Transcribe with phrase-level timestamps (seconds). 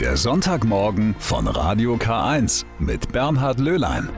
[0.00, 4.10] Der Sonntagmorgen von Radio K1 mit Bernhard Löhlein.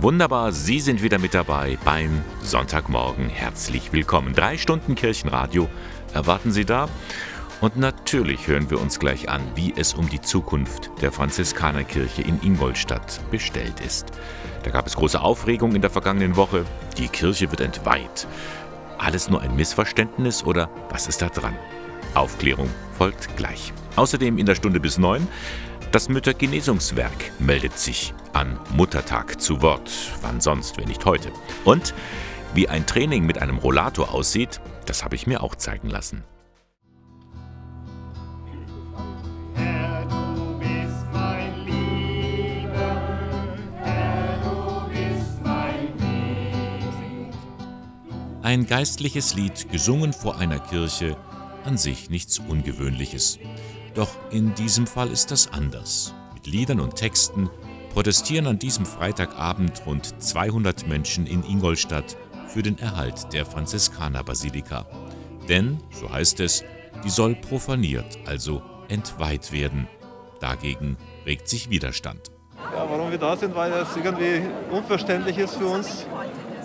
[0.00, 3.28] Wunderbar, Sie sind wieder mit dabei beim Sonntagmorgen.
[3.28, 4.34] Herzlich willkommen.
[4.34, 5.68] Drei Stunden Kirchenradio
[6.14, 6.88] erwarten Sie da.
[7.60, 12.42] Und natürlich hören wir uns gleich an, wie es um die Zukunft der Franziskanerkirche in
[12.42, 14.10] Ingolstadt bestellt ist.
[14.64, 16.64] Da gab es große Aufregung in der vergangenen Woche.
[16.98, 18.26] Die Kirche wird entweiht.
[18.98, 21.54] Alles nur ein Missverständnis oder was ist da dran?
[22.16, 23.72] Aufklärung folgt gleich.
[23.96, 25.28] Außerdem in der Stunde bis neun
[25.92, 29.90] das Müttergenesungswerk meldet sich an Muttertag zu Wort.
[30.20, 31.30] Wann sonst, wenn nicht heute?
[31.64, 31.94] Und
[32.54, 36.24] wie ein Training mit einem Rollator aussieht, das habe ich mir auch zeigen lassen.
[48.42, 51.16] Ein geistliches Lied, gesungen vor einer Kirche,
[51.66, 53.38] an sich nichts Ungewöhnliches.
[53.94, 56.14] Doch in diesem Fall ist das anders.
[56.34, 57.50] Mit Liedern und Texten
[57.92, 62.16] protestieren an diesem Freitagabend rund 200 Menschen in Ingolstadt
[62.48, 64.86] für den Erhalt der Franziskanerbasilika.
[65.48, 66.64] Denn, so heißt es,
[67.04, 69.88] die soll profaniert, also entweiht werden.
[70.40, 72.30] Dagegen regt sich Widerstand.
[72.72, 76.06] Ja, warum wir da sind, weil es irgendwie unverständlich ist für uns,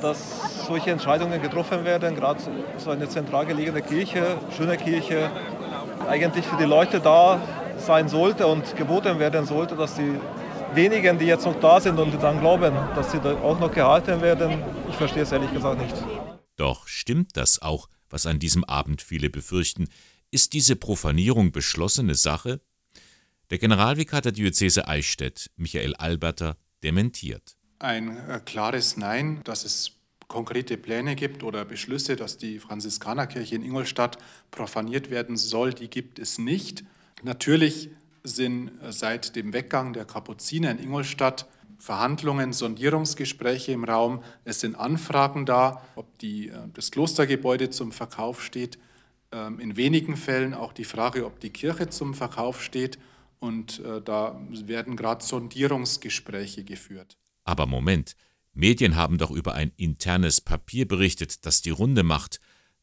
[0.01, 2.41] dass solche Entscheidungen getroffen werden, gerade
[2.77, 5.31] so eine zentral gelegene Kirche, schöne Kirche,
[6.07, 7.39] eigentlich für die Leute da
[7.77, 10.19] sein sollte und geboten werden sollte, dass die
[10.73, 14.21] wenigen, die jetzt noch da sind und dann glauben, dass sie da auch noch gehalten
[14.21, 15.95] werden, ich verstehe es ehrlich gesagt nicht.
[16.55, 19.87] Doch stimmt das auch, was an diesem Abend viele befürchten?
[20.31, 22.61] Ist diese Profanierung beschlossene Sache?
[23.49, 29.91] Der Generalvikar der Diözese Eichstätt, Michael Alberter, dementiert ein äh, klares Nein, dass es
[30.27, 34.17] konkrete Pläne gibt oder Beschlüsse, dass die Franziskanerkirche in Ingolstadt
[34.49, 36.85] profaniert werden soll, die gibt es nicht.
[37.23, 37.89] Natürlich
[38.23, 41.47] sind äh, seit dem Weggang der Kapuziner in Ingolstadt
[41.79, 44.23] Verhandlungen, Sondierungsgespräche im Raum.
[44.45, 48.77] Es sind Anfragen da, ob die, äh, das Klostergebäude zum Verkauf steht.
[49.31, 52.99] Ähm, in wenigen Fällen auch die Frage, ob die Kirche zum Verkauf steht.
[53.39, 57.17] Und da werden gerade Sondierungsgespräche geführt.
[57.43, 58.15] Aber Moment,
[58.53, 62.39] Medien haben doch über ein internes Papier berichtet, das die Runde macht.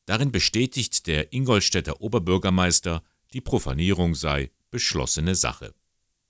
[0.07, 3.03] Darin bestätigt der Ingolstädter Oberbürgermeister,
[3.33, 5.75] die Profanierung sei beschlossene Sache.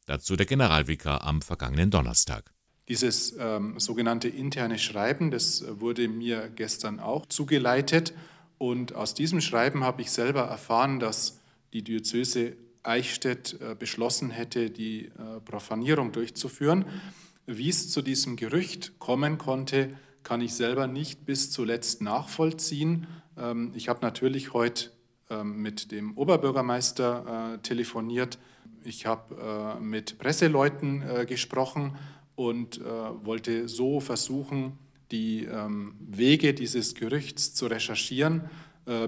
[0.07, 2.53] Dazu der Generalvikar am vergangenen Donnerstag.
[2.89, 8.15] Dieses ähm, sogenannte interne Schreiben, das wurde mir gestern auch zugeleitet.
[8.57, 11.39] Und aus diesem Schreiben habe ich selber erfahren, dass
[11.73, 16.87] die Diözese Eichstätt äh, beschlossen hätte, die äh, Profanierung durchzuführen.
[17.51, 23.07] Wie es zu diesem Gerücht kommen konnte, kann ich selber nicht bis zuletzt nachvollziehen.
[23.39, 24.91] Ähm, ich habe natürlich heute
[25.31, 28.39] ähm, mit dem Oberbürgermeister äh, telefoniert.
[28.85, 31.97] Ich habe äh, mit Presseleuten äh, gesprochen
[32.37, 34.79] und wollte so versuchen,
[35.11, 38.49] die ähm, Wege dieses Gerüchts zu recherchieren.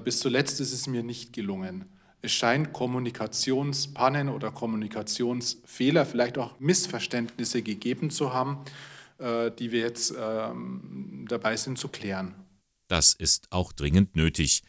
[0.02, 1.84] Bis zuletzt ist es mir nicht gelungen.
[2.22, 8.58] Es scheint Kommunikationspannen oder Kommunikationsfehler, vielleicht auch Missverständnisse gegeben zu haben,
[9.18, 12.34] äh, die wir jetzt ähm, dabei sind zu klären.
[12.88, 14.62] Das ist auch dringend nötig,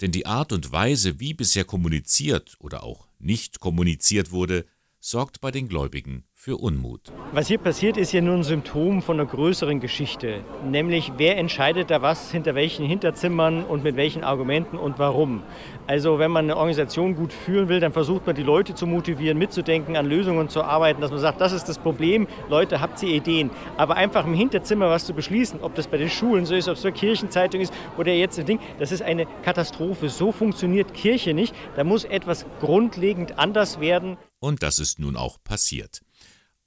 [0.00, 4.66] denn die Art und Weise, wie bisher kommuniziert oder auch nicht kommuniziert wurde,
[5.00, 7.12] sorgt bei den Gläubigen für Unmut.
[7.34, 10.42] Was hier passiert, ist ja nur ein Symptom von einer größeren Geschichte.
[10.64, 15.42] Nämlich, wer entscheidet da was, hinter welchen Hinterzimmern und mit welchen Argumenten und warum.
[15.86, 19.36] Also, wenn man eine Organisation gut führen will, dann versucht man, die Leute zu motivieren,
[19.36, 23.10] mitzudenken, an Lösungen zu arbeiten, dass man sagt, das ist das Problem, Leute, habt ihr
[23.10, 23.50] Ideen.
[23.76, 26.76] Aber einfach im Hinterzimmer was zu beschließen, ob das bei den Schulen so ist, ob
[26.76, 30.08] es zur Kirchenzeitung ist oder jetzt ein Ding, das ist eine Katastrophe.
[30.08, 31.54] So funktioniert Kirche nicht.
[31.76, 34.16] Da muss etwas grundlegend anders werden.
[34.40, 36.00] Und das ist nun auch passiert.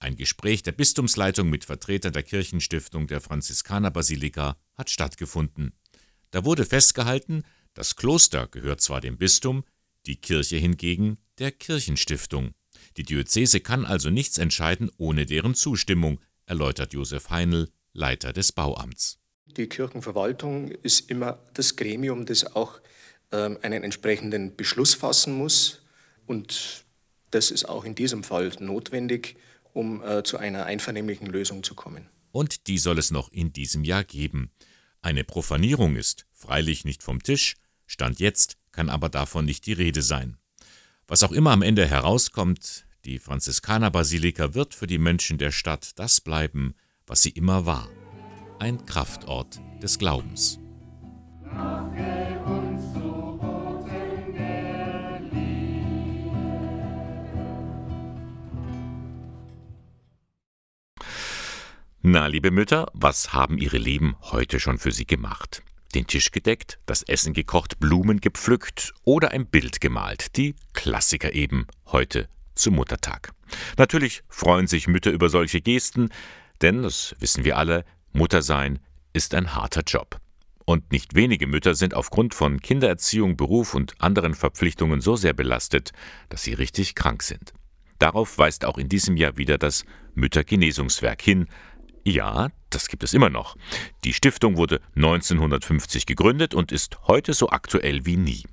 [0.02, 5.74] Ein Gespräch der Bistumsleitung mit Vertretern der Kirchenstiftung der Franziskanerbasilika hat stattgefunden.
[6.32, 7.44] Da wurde festgehalten,
[7.76, 9.64] das Kloster gehört zwar dem Bistum,
[10.08, 12.56] die Kirche hingegen der Kirchenstiftung.
[12.98, 19.20] Die Diözese kann also nichts entscheiden ohne deren Zustimmung, erläutert Josef Heinl, Leiter des Bauamts.
[19.46, 22.82] Die Kirchenverwaltung ist immer das Gremium, das auch
[23.32, 25.84] ähm, einen entsprechenden Beschluss fassen muss.
[26.26, 26.86] Und
[27.30, 29.38] das ist auch in diesem Fall notwendig
[29.74, 32.08] um äh, zu einer einvernehmlichen Lösung zu kommen.
[32.32, 34.52] Und die soll es noch in diesem Jahr geben.
[35.02, 37.56] Eine Profanierung ist freilich nicht vom Tisch,
[37.88, 40.38] Stand jetzt kann aber davon nicht die Rede sein.
[41.08, 46.22] Was auch immer am Ende herauskommt, die Franziskanerbasilika wird für die Menschen der Stadt das
[46.22, 46.74] bleiben,
[47.06, 47.90] was sie immer war.
[48.60, 50.60] Ein Kraftort des Glaubens.
[51.44, 52.61] Danke
[62.04, 65.62] Na, liebe Mütter, was haben Ihre Lieben heute schon für Sie gemacht?
[65.94, 70.36] Den Tisch gedeckt, das Essen gekocht, Blumen gepflückt oder ein Bild gemalt.
[70.36, 73.34] Die Klassiker eben heute zum Muttertag.
[73.78, 76.10] Natürlich freuen sich Mütter über solche Gesten,
[76.64, 78.80] denn, das wissen wir alle, Muttersein
[79.14, 80.20] ist ein harter Job.
[80.66, 85.92] Und nicht wenige Mütter sind aufgrund von Kindererziehung, Beruf und anderen Verpflichtungen so sehr belastet,
[86.30, 87.54] dass sie richtig krank sind.
[88.02, 91.46] Darauf weist auch in diesem Jahr wieder das Müttergenesungswerk hin,
[92.04, 93.56] ja, das gibt es immer noch.
[94.04, 98.44] Die Stiftung wurde 1950 gegründet und ist heute so aktuell wie nie.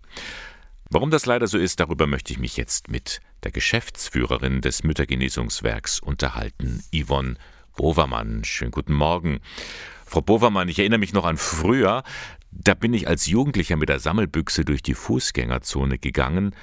[0.90, 6.00] Warum das leider so ist, darüber möchte ich mich jetzt mit der Geschäftsführerin des Müttergenesungswerks
[6.00, 7.36] unterhalten, Yvonne
[7.76, 8.42] Bovermann.
[8.44, 9.40] Schönen guten Morgen.
[10.06, 12.02] Frau Bovermann, ich erinnere mich noch an früher,
[12.50, 16.54] da bin ich als Jugendlicher mit der Sammelbüchse durch die Fußgängerzone gegangen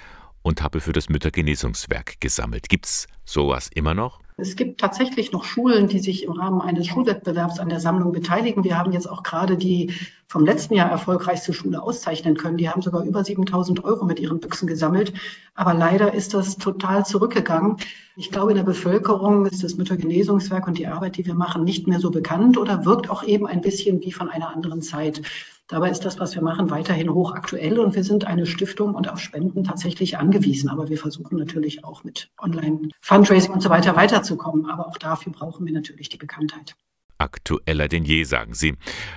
[0.42, 2.68] und habe für das Müttergenesungswerk gesammelt.
[2.70, 4.25] Gibt's sowas immer noch?
[4.38, 8.66] Es gibt tatsächlich noch Schulen, die sich im Rahmen eines Schulwettbewerbs an der Sammlung beteiligen.
[8.66, 9.94] Wir haben jetzt auch gerade die
[10.28, 12.58] vom letzten Jahr erfolgreichste Schule auszeichnen können.
[12.58, 15.14] Die haben sogar über 7000 Euro mit ihren Büchsen gesammelt.
[15.54, 17.78] Aber leider ist das total zurückgegangen.
[18.18, 21.88] Ich glaube, in der Bevölkerung ist das Müttergenesungswerk und die Arbeit, die wir machen, nicht
[21.88, 25.22] mehr so bekannt oder wirkt auch eben ein bisschen wie von einer anderen Zeit.
[25.68, 29.20] Dabei ist das, was wir machen, weiterhin hochaktuell und wir sind eine Stiftung und auf
[29.20, 30.70] Spenden tatsächlich angewiesen.
[30.70, 34.70] Aber wir versuchen natürlich auch mit Online-Fundraising und so weiter weiterzukommen.
[34.70, 36.76] Aber auch dafür brauchen wir natürlich die Bekanntheit.
[37.18, 38.76] Aktueller denn je, sagen Sie.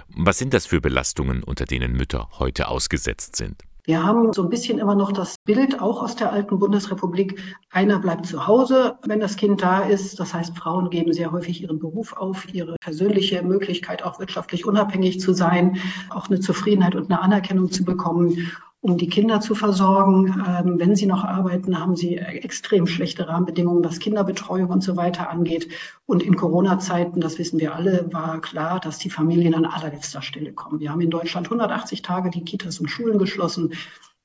[0.08, 3.62] Was sind das für Belastungen, unter denen Mütter heute ausgesetzt sind?
[3.88, 7.40] Wir haben so ein bisschen immer noch das Bild, auch aus der alten Bundesrepublik,
[7.70, 10.20] einer bleibt zu Hause, wenn das Kind da ist.
[10.20, 15.20] Das heißt, Frauen geben sehr häufig ihren Beruf auf, ihre persönliche Möglichkeit, auch wirtschaftlich unabhängig
[15.20, 15.78] zu sein,
[16.10, 20.42] auch eine Zufriedenheit und eine Anerkennung zu bekommen um die Kinder zu versorgen.
[20.46, 25.30] Ähm, wenn sie noch arbeiten, haben sie extrem schlechte Rahmenbedingungen, was Kinderbetreuung und so weiter
[25.30, 25.68] angeht.
[26.06, 30.52] Und in Corona-Zeiten, das wissen wir alle, war klar, dass die Familien an allerletzter Stelle
[30.52, 30.80] kommen.
[30.80, 33.72] Wir haben in Deutschland 180 Tage die Kitas und Schulen geschlossen.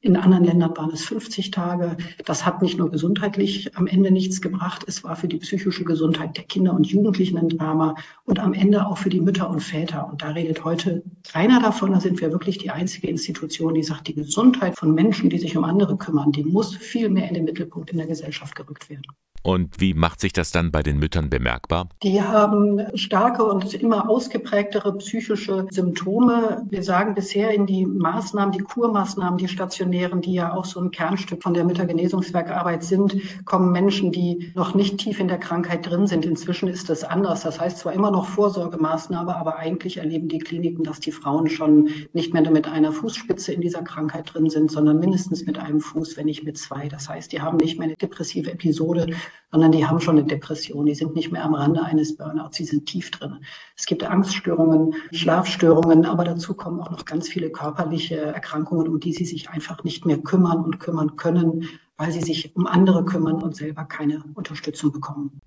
[0.04, 1.96] In anderen Ländern waren es 50 Tage.
[2.26, 6.36] Das hat nicht nur gesundheitlich am Ende nichts gebracht, es war für die psychische Gesundheit
[6.36, 7.96] der Kinder und Jugendlichen ein Drama
[8.26, 10.10] und am Ende auch für die Mütter und Väter.
[10.12, 11.94] Und da redet heute keiner davon.
[11.94, 15.56] Da sind wir wirklich die einzige Institution, die sagt, die Gesundheit von Menschen, die sich
[15.56, 19.06] um andere kümmern, die muss viel mehr in den Mittelpunkt in der Gesellschaft gerückt werden.
[19.44, 21.90] Und wie macht sich das dann bei den Müttern bemerkbar?
[22.02, 26.66] Die haben starke und immer ausgeprägtere psychische Symptome.
[26.70, 30.92] Wir sagen bisher in die Maßnahmen, die Kurmaßnahmen, die stationären, die ja auch so ein
[30.92, 36.08] Kernstück von der Müttergenesungswerkarbeit sind, kommen Menschen, die noch nicht tief in der Krankheit drin
[36.08, 36.26] sind.
[36.26, 37.42] Inzwischen ist das anders.
[37.42, 41.90] Das heißt zwar immer noch Vorsorgemaßnahme, aber eigentlich erleben die Kliniken, dass die Frauen schon
[42.14, 45.82] nicht mehr nur mit einer Fußspitze in dieser Krankheit drin sind, sondern mindestens mit einem
[45.82, 46.88] Fuß, wenn nicht mit zwei.
[46.88, 49.08] Das heißt, die haben nicht mehr eine depressive Episode,
[49.52, 50.86] sondern die haben schon eine Depression.
[50.86, 53.38] Die sind nicht mehr am Rande eines Burnouts, sie sind tief drin.
[53.78, 59.14] Es gibt Angststörungen, Schlafstörungen, aber dazu kommen auch noch ganz viele körperliche Erkrankungen, um die
[59.14, 63.42] sie sich einfach nicht mehr kümmern und kümmern können, weil sie sich um andere kümmern
[63.42, 65.40] und selber keine Unterstützung bekommen.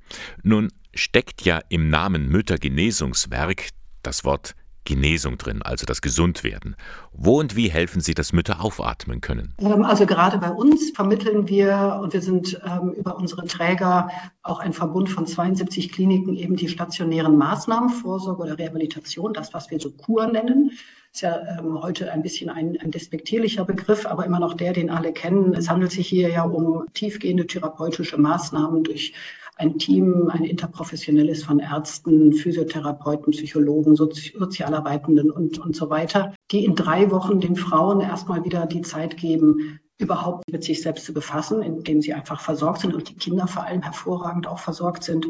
[0.42, 3.70] Nun steckt ja im Namen Müttergenesungswerk
[4.02, 4.54] das Wort
[4.86, 6.76] Genesung drin, also das Gesundwerden.
[7.12, 9.52] Wo und wie helfen Sie, dass Mütter aufatmen können?
[9.58, 14.08] Ähm, also gerade bei uns vermitteln wir und wir sind ähm, über unsere Träger
[14.42, 19.70] auch ein Verbund von 72 Kliniken eben die stationären Maßnahmen, Vorsorge oder Rehabilitation, das, was
[19.70, 20.70] wir so Kur nennen.
[21.12, 24.90] Ist ja ähm, heute ein bisschen ein, ein despektierlicher Begriff, aber immer noch der, den
[24.90, 25.54] alle kennen.
[25.54, 29.14] Es handelt sich hier ja um tiefgehende therapeutische Maßnahmen durch
[29.56, 36.64] ein Team, ein interprofessionelles von Ärzten, Physiotherapeuten, Psychologen, Sozi Sozialarbeitenden und, und so weiter, die
[36.64, 41.14] in drei Wochen den Frauen erstmal wieder die Zeit geben, überhaupt mit sich selbst zu
[41.14, 45.26] befassen, indem sie einfach versorgt sind und die Kinder vor allem hervorragend auch versorgt sind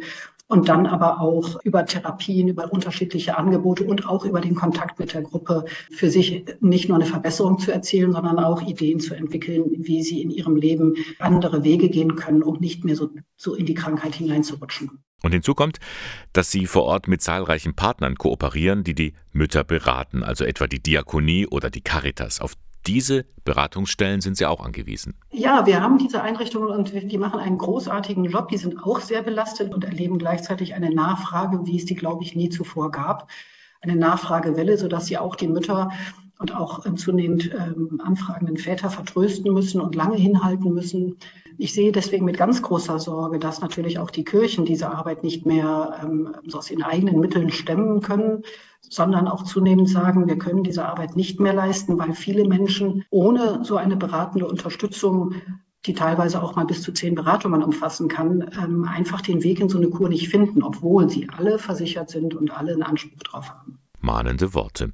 [0.49, 5.13] und dann aber auch über Therapien, über unterschiedliche Angebote und auch über den Kontakt mit
[5.13, 9.65] der Gruppe für sich nicht nur eine Verbesserung zu erzielen, sondern auch Ideen zu entwickeln,
[9.79, 13.67] wie sie in ihrem Leben andere Wege gehen können, um nicht mehr so, so in
[13.67, 14.91] die Krankheit hineinzurutschen.
[15.23, 15.79] Und hinzu kommt,
[16.33, 20.83] dass Sie vor Ort mit zahlreichen Partnern kooperieren, die die Mütter beraten, also etwa die
[20.83, 22.41] Diakonie oder die Caritas.
[22.41, 22.53] Auf
[22.87, 25.15] diese Beratungsstellen sind Sie auch angewiesen.
[25.33, 28.49] Ja, wir haben diese Einrichtungen und die machen einen großartigen Job.
[28.49, 32.35] Die sind auch sehr belastet und erleben gleichzeitig eine Nachfrage, wie es die, glaube ich,
[32.37, 33.29] nie zuvor gab.
[33.81, 35.91] Eine Nachfragewelle, sodass sie auch die Mütter
[36.39, 41.17] und auch ähm, zunehmend ähm, anfragenden Väter vertrösten müssen und lange hinhalten müssen.
[41.59, 45.47] Ich sehe deswegen mit ganz großer Sorge, dass natürlich auch die Kirchen diese Arbeit nicht
[45.47, 48.43] mehr ähm, aus ihren eigenen Mitteln stemmen können,
[48.81, 53.65] sondern auch zunehmend sagen, wir können diese Arbeit nicht mehr leisten, weil viele Menschen ohne
[53.65, 55.35] so eine beratende Unterstützung
[55.87, 59.69] die teilweise auch mal bis zu zehn Beratungen umfassen kann, ähm, einfach den Weg in
[59.69, 63.49] so eine Kur nicht finden, obwohl sie alle versichert sind und alle einen Anspruch drauf
[63.51, 63.79] haben.
[64.01, 64.93] Mahnende Worte.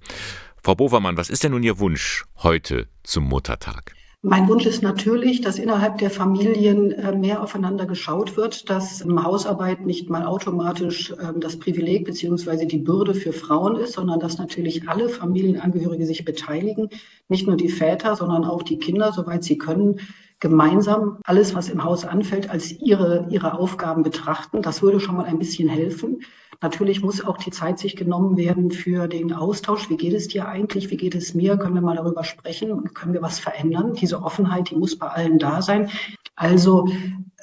[0.64, 3.97] Frau Bovermann, was ist denn nun Ihr Wunsch heute zum Muttertag?
[4.23, 9.85] Mein Wunsch ist natürlich, dass innerhalb der Familien äh, mehr aufeinander geschaut wird, dass Hausarbeit
[9.85, 14.88] nicht mal automatisch ähm, das Privileg beziehungsweise die Bürde für Frauen ist, sondern dass natürlich
[14.88, 16.90] alle Familienangehörige sich beteiligen,
[17.26, 19.99] nicht nur die Väter, sondern auch die Kinder, soweit sie können,
[20.42, 24.61] gemeinsam alles, was im Haus anfällt, als ihre, ihre Aufgaben betrachten.
[24.61, 26.22] Das würde schon mal ein bisschen helfen.
[26.61, 29.88] Natürlich muss auch die Zeit sich genommen werden für den Austausch.
[29.88, 30.90] Wie geht es dir eigentlich?
[30.90, 31.56] Wie geht es mir?
[31.56, 33.94] Können wir mal darüber sprechen können wir was verändern?
[33.94, 35.90] Diese Offenheit, die muss bei allen da sein.
[36.34, 36.88] Also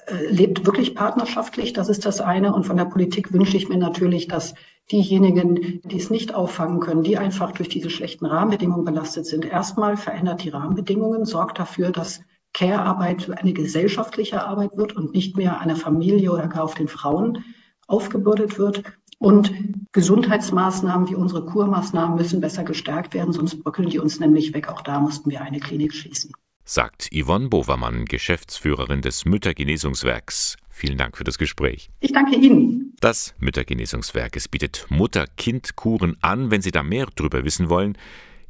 [0.08, 2.54] äh, lebt wirklich partnerschaftlich, das ist das eine.
[2.54, 4.56] Und von der Politik wünsche ich mir natürlich, dass
[4.92, 9.96] diejenigen, die es nicht auffangen können, die einfach durch diese schlechten Rahmenbedingungen belastet sind, erstmal
[9.96, 12.20] verändert die Rahmenbedingungen, sorgt dafür, dass
[12.54, 17.44] Care-Arbeit eine gesellschaftliche Arbeit wird und nicht mehr einer Familie oder gar auf den Frauen
[17.88, 18.84] aufgebürdet wird.
[19.20, 19.54] Und
[19.92, 24.70] Gesundheitsmaßnahmen wie unsere Kurmaßnahmen müssen besser gestärkt werden, sonst bröckeln die uns nämlich weg.
[24.70, 26.32] Auch da mussten wir eine Klinik schließen.
[26.64, 30.56] Sagt Yvonne Bovermann, Geschäftsführerin des Müttergenesungswerks.
[30.70, 31.90] Vielen Dank für das Gespräch.
[32.00, 32.94] Ich danke Ihnen.
[33.02, 36.52] Das Müttergenesungswerk es bietet Mutter-Kind-Kuren an.
[36.52, 37.98] Wenn Sie da mehr darüber wissen wollen,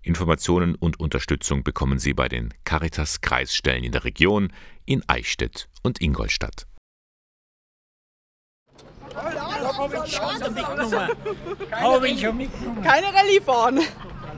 [0.01, 4.51] Informationen und Unterstützung bekommen Sie bei den Caritas-Kreisstellen in der Region
[4.85, 6.65] in Eichstätt und Ingolstadt.
[12.83, 13.79] Keine Rallye fahren.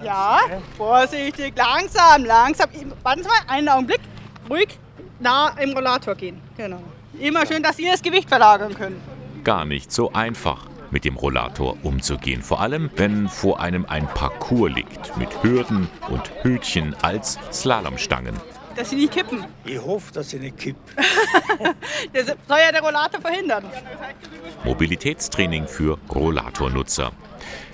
[0.03, 0.39] Ja,
[0.77, 2.69] vorsichtig, langsam, langsam.
[3.03, 4.01] Warten Sie mal, einen Augenblick.
[4.49, 4.79] Ruhig
[5.19, 6.41] nah im Rollator gehen.
[6.57, 6.81] Genau.
[7.19, 9.01] Immer schön, dass Sie das Gewicht verlagern können.
[9.43, 12.41] Gar nicht so einfach, mit dem Rollator umzugehen.
[12.41, 18.35] Vor allem, wenn vor einem ein Parcours liegt mit Hürden und Hütchen als Slalomstangen
[18.75, 19.45] dass sie nicht kippen.
[19.65, 20.81] Ich hoffe, dass sie nicht kippen.
[22.13, 23.65] das soll ja der Rollator verhindern.
[24.63, 27.11] Mobilitätstraining für Rollatornutzer.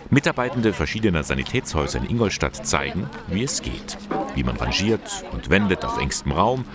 [0.10, 3.98] Mitarbeitende verschiedener Sanitätshäuser in Ingolstadt zeigen, wie es geht.
[4.36, 6.66] Wie man rangiert und wendet auf engstem Raum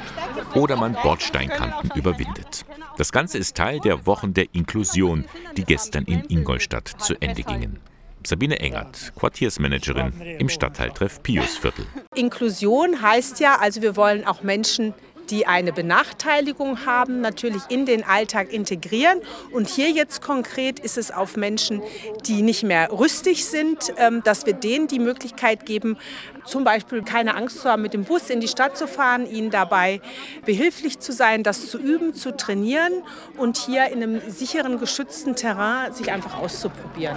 [0.54, 2.66] oder man Bordsteinkanten überwindet.
[2.98, 5.24] Das Ganze ist Teil der Wochen der Inklusion,
[5.56, 7.80] die gestern in Ingolstadt zu Ende gingen.
[8.24, 11.86] Sabine Engert, Quartiersmanagerin im Stadtteiltreff Piusviertel.
[12.14, 14.94] Inklusion heißt ja, also wir wollen auch Menschen
[15.32, 19.18] die eine Benachteiligung haben, natürlich in den Alltag integrieren.
[19.50, 21.82] Und hier jetzt konkret ist es auf Menschen,
[22.26, 25.96] die nicht mehr rüstig sind, ähm, dass wir denen die Möglichkeit geben,
[26.44, 29.50] zum Beispiel keine Angst zu haben, mit dem Bus in die Stadt zu fahren, ihnen
[29.50, 30.02] dabei
[30.44, 32.92] behilflich zu sein, das zu üben, zu trainieren
[33.38, 37.16] und hier in einem sicheren, geschützten Terrain sich einfach auszuprobieren.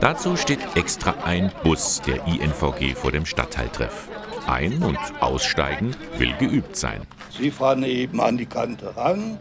[0.00, 4.08] Dazu steht extra ein Bus der INVG vor dem Stadtteiltreff.
[4.50, 7.02] Ein- und Aussteigen will geübt sein.
[7.36, 9.38] Sie fahren eben an die Kante ran,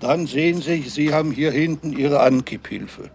[0.00, 3.10] dann sehen Sie, Sie haben hier hinten Ihre Ankipphilfe.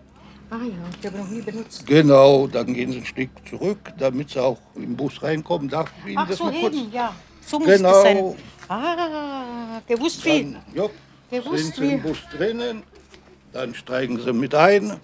[0.50, 0.62] Ah ja,
[1.02, 1.88] die habe ich noch nie benutzt.
[1.88, 5.70] Genau, dann gehen Sie ein Stück zurück, damit Sie auch im Bus reinkommen.
[5.70, 6.76] Darf ich Ihnen Ach, das so mal kurz?
[6.76, 7.16] heben, ja.
[7.42, 7.90] So muss genau.
[7.90, 8.36] das sein.
[8.68, 10.44] Ah, gewusst wie.
[10.44, 10.90] Dann, ja,
[11.32, 11.94] Gewusst sind Sie wie.
[11.94, 12.84] im Bus drinnen,
[13.54, 14.98] dann steigen Sie mit ein.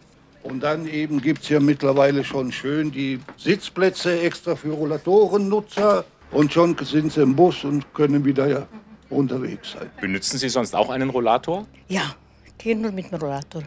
[0.44, 6.06] Und dann eben gibt es ja mittlerweile schon schön die Sitzplätze extra für Rollatorennutzer.
[6.32, 8.68] Und schon sind Sie im Bus und können wieder
[9.10, 9.90] unterwegs sein.
[10.00, 11.66] Benutzen Sie sonst auch einen Rollator?
[11.88, 12.16] Ja,
[12.46, 13.64] ich gehe nur mit dem Rollator.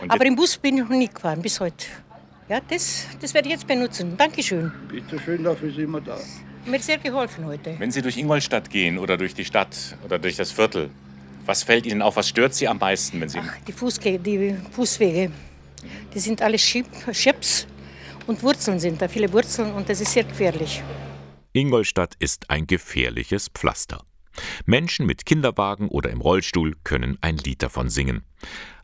[0.00, 1.86] Und Aber im Bus bin ich noch nie gefahren, bis heute.
[2.48, 4.16] Ja, das, das werde ich jetzt benutzen.
[4.16, 4.72] Dankeschön.
[4.88, 6.18] Bitte schön, dafür sind wir da.
[6.66, 7.74] Mir hat sehr geholfen heute.
[7.78, 10.90] Wenn Sie durch Ingolstadt gehen oder durch die Stadt oder durch das Viertel,
[11.46, 12.16] was fällt Ihnen auf?
[12.16, 13.40] Was stört Sie am meisten, wenn Sie.
[13.66, 15.30] Die, Fußge die Fußwege,
[16.14, 17.66] die sind alle Chips
[18.26, 20.82] und Wurzeln sind da, viele Wurzeln und das ist sehr gefährlich.
[21.52, 24.02] Ingolstadt ist ein gefährliches Pflaster.
[24.64, 28.24] Menschen mit Kinderwagen oder im Rollstuhl können ein Lied davon singen.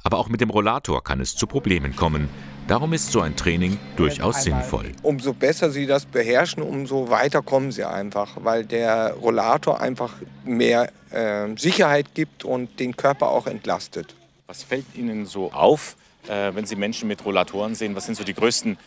[0.02, 2.28] Aber auch mit dem Rollator kann es zu Problemen kommen.
[2.66, 4.92] Darum ist so ein Training durchaus sinnvoll.
[5.02, 10.14] Umso besser sie das beherrschen, umso weiter kommen sie einfach, weil der Rollator einfach
[10.44, 14.14] mehr äh, Sicherheit gibt und den Körper auch entlastet.
[14.46, 15.96] Was fällt Ihnen so auf,
[16.28, 17.94] äh, wenn Sie Menschen mit Rollatoren sehen?
[17.94, 18.78] Was sind so die größten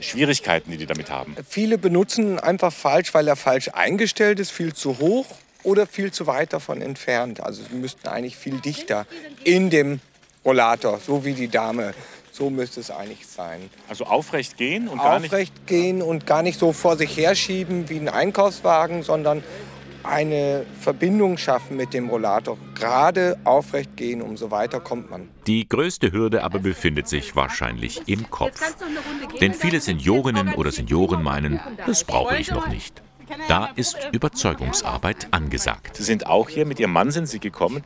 [0.00, 1.36] Schwierigkeiten, die die damit haben?
[1.48, 5.26] Viele benutzen einfach falsch, weil er falsch eingestellt ist, viel zu hoch
[5.62, 7.40] oder viel zu weit davon entfernt.
[7.40, 9.06] Also sie müssten eigentlich viel dichter
[9.44, 10.00] in dem
[10.44, 11.92] Rollator, so wie die Dame.
[12.32, 13.68] So müsste es eigentlich sein.
[13.88, 15.32] Also aufrecht gehen und gar nicht.
[15.32, 19.42] Aufrecht gehen und gar nicht so vor sich herschieben wie ein Einkaufswagen, sondern
[20.02, 22.56] eine Verbindung schaffen mit dem Rollator.
[22.74, 25.28] Gerade aufrecht gehen, umso weiter kommt man.
[25.46, 28.60] Die größte Hürde aber befindet sich wahrscheinlich im Kopf.
[29.40, 33.02] Denn viele Seniorinnen oder Senioren meinen, das brauche ich noch nicht.
[33.48, 35.96] Da ist Überzeugungsarbeit angesagt.
[35.96, 37.82] Sie sind auch hier, mit Ihrem Mann sind Sie gekommen.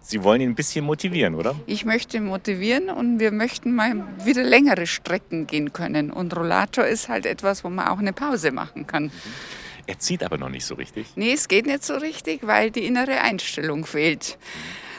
[0.00, 1.56] Sie wollen ihn ein bisschen motivieren, oder?
[1.66, 6.12] Ich möchte motivieren und wir möchten mal wieder längere Strecken gehen können.
[6.12, 9.10] Und Rollator ist halt etwas, wo man auch eine Pause machen kann.
[9.86, 11.08] Er zieht aber noch nicht so richtig.
[11.16, 14.38] Nee, es geht nicht so richtig, weil die innere Einstellung fehlt.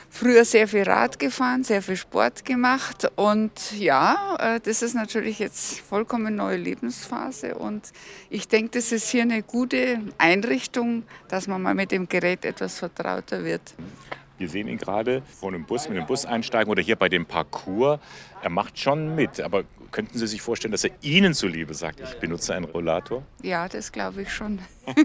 [0.09, 5.39] Früher sehr viel Rad gefahren, sehr viel Sport gemacht und ja, äh, das ist natürlich
[5.39, 7.91] jetzt vollkommen neue Lebensphase und
[8.29, 12.79] ich denke, das ist hier eine gute Einrichtung, dass man mal mit dem Gerät etwas
[12.79, 13.73] vertrauter wird.
[14.37, 17.25] Wir sehen ihn gerade vor einem Bus, mit dem Bus einsteigen oder hier bei dem
[17.25, 17.99] Parcours.
[18.41, 22.15] Er macht schon mit, aber könnten Sie sich vorstellen, dass er Ihnen zuliebe sagt, ich
[22.19, 23.23] benutze einen Rollator?
[23.41, 24.59] Ja, das glaube ich schon.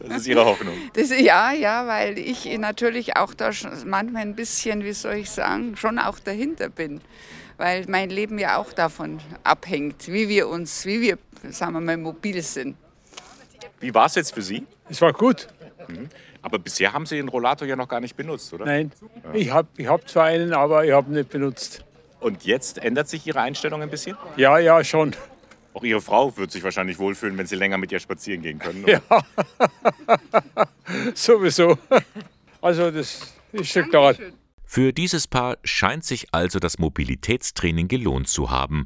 [0.00, 0.74] Das ist Ihre Hoffnung.
[0.94, 3.50] Das, ja, ja, weil ich natürlich auch da
[3.84, 7.02] manchmal ein bisschen, wie soll ich sagen, schon auch dahinter bin.
[7.58, 11.18] Weil mein Leben ja auch davon abhängt, wie wir uns, wie wir,
[11.50, 12.76] sagen wir mal, mobil sind.
[13.80, 14.66] Wie war es jetzt für Sie?
[14.88, 15.48] Es war gut.
[15.88, 16.08] Mhm.
[16.46, 18.66] Aber bisher haben Sie den Rollator ja noch gar nicht benutzt, oder?
[18.66, 18.92] Nein,
[19.24, 19.34] Ja.
[19.34, 21.84] ich habe ich hab zwar einen, aber ich habe ihn nicht benutzt.
[22.20, 24.16] Und jetzt ändert sich Ihre Einstellung ein bisschen?
[24.36, 25.16] Ja, ja, schon.
[25.74, 28.84] Auch Ihre Frau wird sich wahrscheinlich wohlfühlen, wenn Sie länger mit ihr spazieren gehen können.
[28.86, 29.00] Ja,
[31.14, 31.76] sowieso.
[32.60, 34.14] Also das ist schon klar.
[34.64, 38.84] Für dieses Paar scheint sich also das Mobilitätstraining gelohnt zu haben.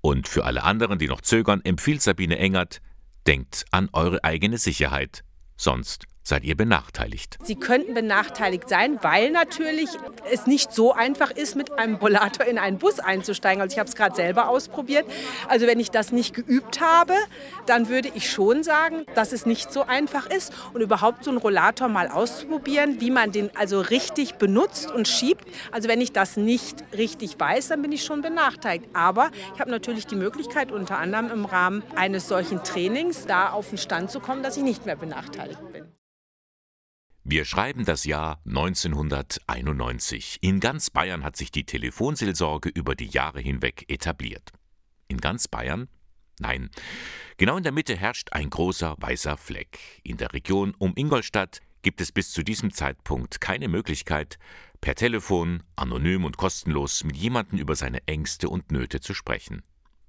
[0.00, 2.80] Und für alle anderen, die noch zögern, empfiehlt Sabine Engert,
[3.26, 5.24] denkt an eure eigene Sicherheit.
[5.56, 7.38] Sonst seid ihr benachteiligt.
[7.42, 9.90] Sie könnten benachteiligt sein, weil natürlich
[10.32, 13.60] es nicht so einfach ist, mit einem Rollator in einen Bus einzusteigen.
[13.60, 15.04] Also ich habe es gerade selber ausprobiert.
[15.48, 17.14] Also wenn ich das nicht geübt habe,
[17.66, 20.52] dann würde ich schon sagen, dass es nicht so einfach ist.
[20.72, 25.44] Und überhaupt so einen Rollator mal auszuprobieren, wie man den also richtig benutzt und schiebt.
[25.72, 28.88] Also wenn ich das nicht richtig weiß, dann bin ich schon benachteiligt.
[28.94, 33.70] Aber ich habe natürlich die Möglichkeit, unter anderem im Rahmen eines solchen Trainings da auf
[33.70, 35.69] den Stand zu kommen, dass ich nicht mehr benachteiligt bin.
[37.24, 40.38] Wir schreiben das Jahr 1991.
[40.40, 44.52] In ganz Bayern hat sich die Telefonseelsorge über die Jahre hinweg etabliert.
[45.08, 45.88] In ganz Bayern?
[46.38, 46.70] Nein.
[47.36, 49.78] Genau in der Mitte herrscht ein großer weißer Fleck.
[50.02, 54.38] In der Region um Ingolstadt gibt es bis zu diesem Zeitpunkt keine Möglichkeit,
[54.80, 59.62] per Telefon, anonym und kostenlos mit jemandem über seine Ängste und Nöte zu sprechen.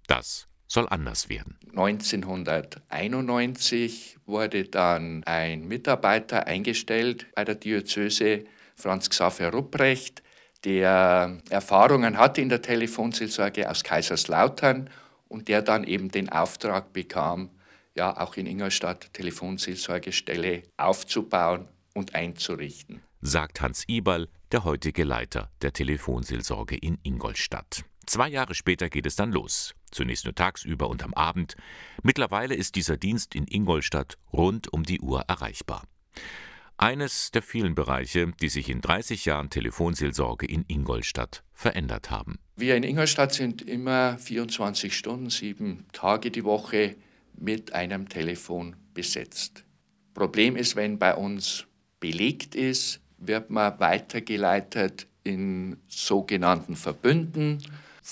[0.08, 1.57] Das soll anders werden.
[1.71, 8.45] 1991 wurde dann ein Mitarbeiter eingestellt bei der Diözese,
[8.77, 10.23] Franz Xaver Rupprecht,
[10.63, 14.89] der Erfahrungen hatte in der Telefonseelsorge aus Kaiserslautern
[15.27, 17.49] und der dann eben den Auftrag bekam,
[17.95, 23.01] ja auch in Ingolstadt Telefonseelsorgestelle aufzubauen und einzurichten.
[23.21, 27.84] sagt Hans Iberl, der heutige Leiter der Telefonseelsorge in Ingolstadt.
[28.05, 29.75] Zwei Jahre später geht es dann los.
[29.91, 31.56] Zunächst nur tagsüber und am Abend.
[32.04, 35.84] Mittlerweile ist dieser Dienst in Ingolstadt rund um die Uhr erreichbar.
[36.77, 42.39] Eines der vielen Bereiche, die sich in 30 Jahren Telefonseelsorge in Ingolstadt verändert haben.
[42.56, 46.95] Wir in Ingolstadt sind immer 24 Stunden, sieben Tage die Woche
[47.38, 49.63] mit einem Telefon besetzt.
[50.13, 51.67] Problem ist, wenn bei uns
[51.99, 57.60] belegt ist, wird man weitergeleitet in sogenannten Verbünden.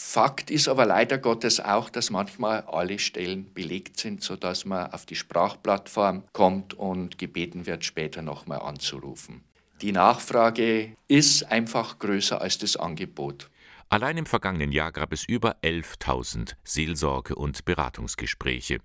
[0.02, 5.06] Fakt ist aber leider Gottes auch, dass manchmal alle Stellen belegt sind, sodass man auf
[5.06, 9.44] die Sprachplattform kommt und gebeten wird, später nochmal anzurufen.
[9.82, 13.52] Die Nachfrage ist einfach größer als das Angebot.
[13.90, 18.80] Allein im vergangenen Jahr gab es über 11.000 Seelsorge- und Beratungsgespräche.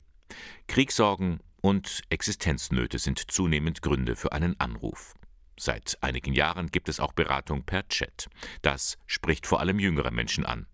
[0.67, 5.15] Kriegssorgen und Existenznöte sind zunehmend Gründe für einen Anruf.
[5.59, 8.29] Seit einigen Jahren gibt es auch Beratung per Chat.
[8.63, 10.67] Das spricht vor allem jüngere Menschen an.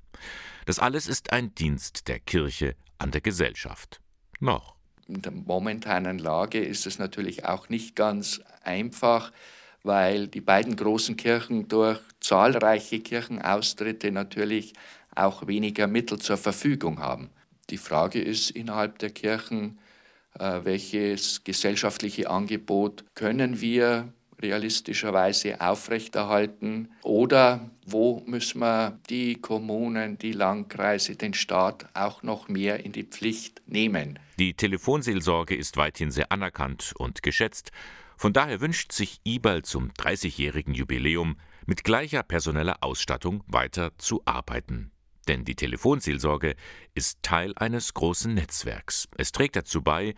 [0.66, 4.00] Das alles ist ein Dienst der Kirche an der Gesellschaft.
[4.38, 4.74] Noch.
[5.08, 9.32] In der momentanen Lage ist es natürlich auch nicht ganz einfach,
[9.82, 14.74] weil die beiden großen Kirchen durch zahlreiche Kirchenaustritte natürlich
[15.14, 17.30] auch weniger Mittel zur Verfügung haben.
[17.70, 19.78] Die Frage ist innerhalb der Kirchen,
[20.38, 30.32] äh, welches gesellschaftliche Angebot können wir realistischerweise aufrechterhalten oder wo müssen wir die Kommunen, die
[30.32, 34.18] Landkreise, den Staat auch noch mehr in die Pflicht nehmen.
[34.38, 37.70] Die Telefonseelsorge ist weithin sehr anerkannt und geschätzt.
[38.16, 44.92] Von daher wünscht sich IBAL zum 30-jährigen Jubiläum mit gleicher personeller Ausstattung weiter zu arbeiten.
[45.28, 46.54] Denn die Telefonseelsorge
[46.94, 49.08] ist Teil eines großen Netzwerks.
[49.16, 50.14] Es trägt dazu bei,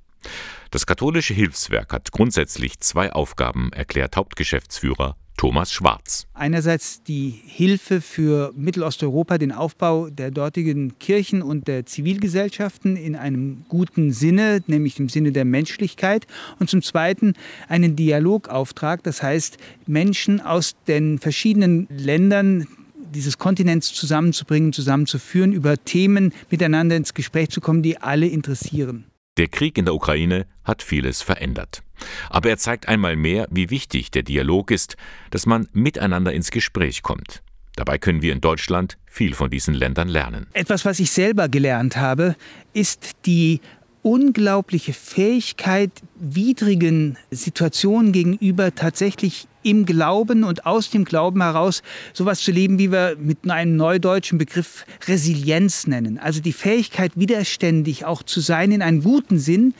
[0.71, 6.27] Das katholische Hilfswerk hat grundsätzlich zwei Aufgaben, erklärt Hauptgeschäftsführer Thomas Schwarz.
[6.35, 13.65] Einerseits die Hilfe für Mittelosteuropa, den Aufbau der dortigen Kirchen und der Zivilgesellschaften in einem
[13.67, 16.27] guten Sinne, nämlich im Sinne der Menschlichkeit.
[16.59, 17.33] Und zum Zweiten
[17.67, 22.67] einen Dialogauftrag, das heißt Menschen aus den verschiedenen Ländern
[23.09, 29.10] dieses Kontinents zusammenzubringen, zusammenzuführen, über Themen miteinander ins Gespräch zu kommen, die alle interessieren.
[29.41, 31.81] Der Krieg in der Ukraine hat vieles verändert.
[32.29, 34.97] Aber er zeigt einmal mehr, wie wichtig der Dialog ist,
[35.31, 37.41] dass man miteinander ins Gespräch kommt.
[37.75, 40.45] Dabei können wir in Deutschland viel von diesen Ländern lernen.
[40.53, 42.35] Etwas, was ich selber gelernt habe,
[42.73, 43.61] ist die
[44.03, 51.83] unglaubliche Fähigkeit, widrigen Situationen gegenüber tatsächlich im Glauben und aus dem Glauben heraus
[52.13, 56.17] sowas zu leben, wie wir mit einem neudeutschen Begriff Resilienz nennen.
[56.17, 59.75] Also die Fähigkeit, widerständig auch zu sein in einem guten Sinn,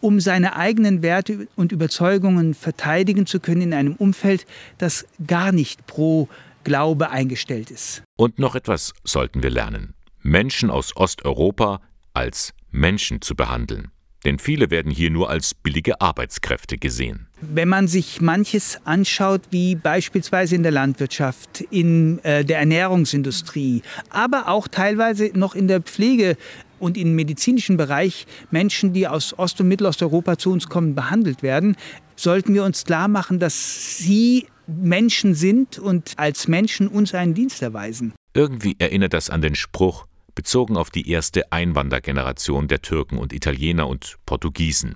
[0.00, 4.46] um seine eigenen Werte und Überzeugungen verteidigen zu können in einem Umfeld,
[4.78, 6.28] das gar nicht pro
[6.64, 8.02] Glaube eingestellt ist.
[8.16, 9.94] Und noch etwas sollten wir lernen.
[10.22, 11.80] Menschen aus Osteuropa
[12.16, 13.90] als Menschen zu behandeln.
[14.24, 17.28] Denn viele werden hier nur als billige Arbeitskräfte gesehen.
[17.40, 24.48] Wenn man sich manches anschaut, wie beispielsweise in der Landwirtschaft, in äh, der Ernährungsindustrie, aber
[24.48, 26.36] auch teilweise noch in der Pflege
[26.80, 31.76] und im medizinischen Bereich Menschen, die aus Ost- und Mittelosteuropa zu uns kommen, behandelt werden,
[32.16, 37.62] sollten wir uns klar machen, dass sie Menschen sind und als Menschen uns einen Dienst
[37.62, 38.12] erweisen.
[38.34, 43.88] Irgendwie erinnert das an den Spruch, bezogen auf die erste Einwandergeneration der Türken und Italiener
[43.88, 44.94] und Portugiesen.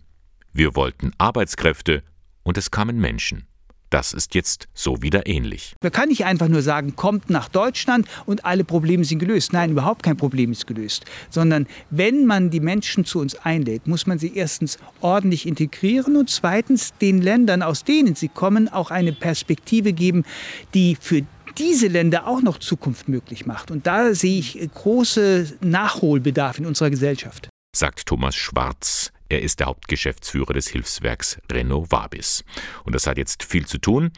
[0.52, 2.04] Wir wollten Arbeitskräfte
[2.44, 3.48] und es kamen Menschen.
[3.90, 5.74] Das ist jetzt so wieder ähnlich.
[5.82, 9.52] Man kann nicht einfach nur sagen, kommt nach Deutschland und alle Probleme sind gelöst.
[9.52, 11.04] Nein, überhaupt kein Problem ist gelöst.
[11.28, 16.30] Sondern wenn man die Menschen zu uns einlädt, muss man sie erstens ordentlich integrieren und
[16.30, 20.24] zweitens den Ländern, aus denen sie kommen, auch eine Perspektive geben,
[20.72, 21.22] die für
[21.58, 23.70] diese Länder auch noch Zukunft möglich macht.
[23.70, 27.48] Und da sehe ich große Nachholbedarf in unserer Gesellschaft.
[27.74, 29.12] Sagt Thomas Schwarz.
[29.28, 32.44] Er ist der Hauptgeschäftsführer des Hilfswerks Renovabis.
[32.84, 34.10] Und das hat jetzt viel zu tun.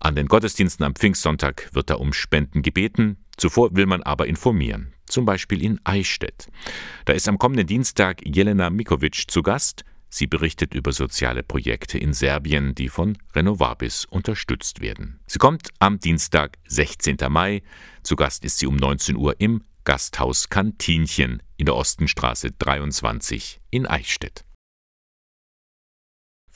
[0.00, 3.18] An den Gottesdiensten am Pfingstsonntag wird da um Spenden gebeten.
[3.36, 4.92] Zuvor will man aber informieren.
[5.06, 6.48] Zum Beispiel in Eichstätt.
[7.04, 9.84] Da ist am kommenden Dienstag Jelena Mikovic zu Gast.
[10.08, 15.20] Sie berichtet über soziale Projekte in Serbien, die von Renovabis unterstützt werden.
[15.26, 17.16] Sie kommt am Dienstag, 16.
[17.28, 17.62] Mai.
[18.02, 23.86] Zu Gast ist sie um 19 Uhr im Gasthaus Kantinchen in der Ostenstraße 23 in
[23.86, 24.44] Eichstätt.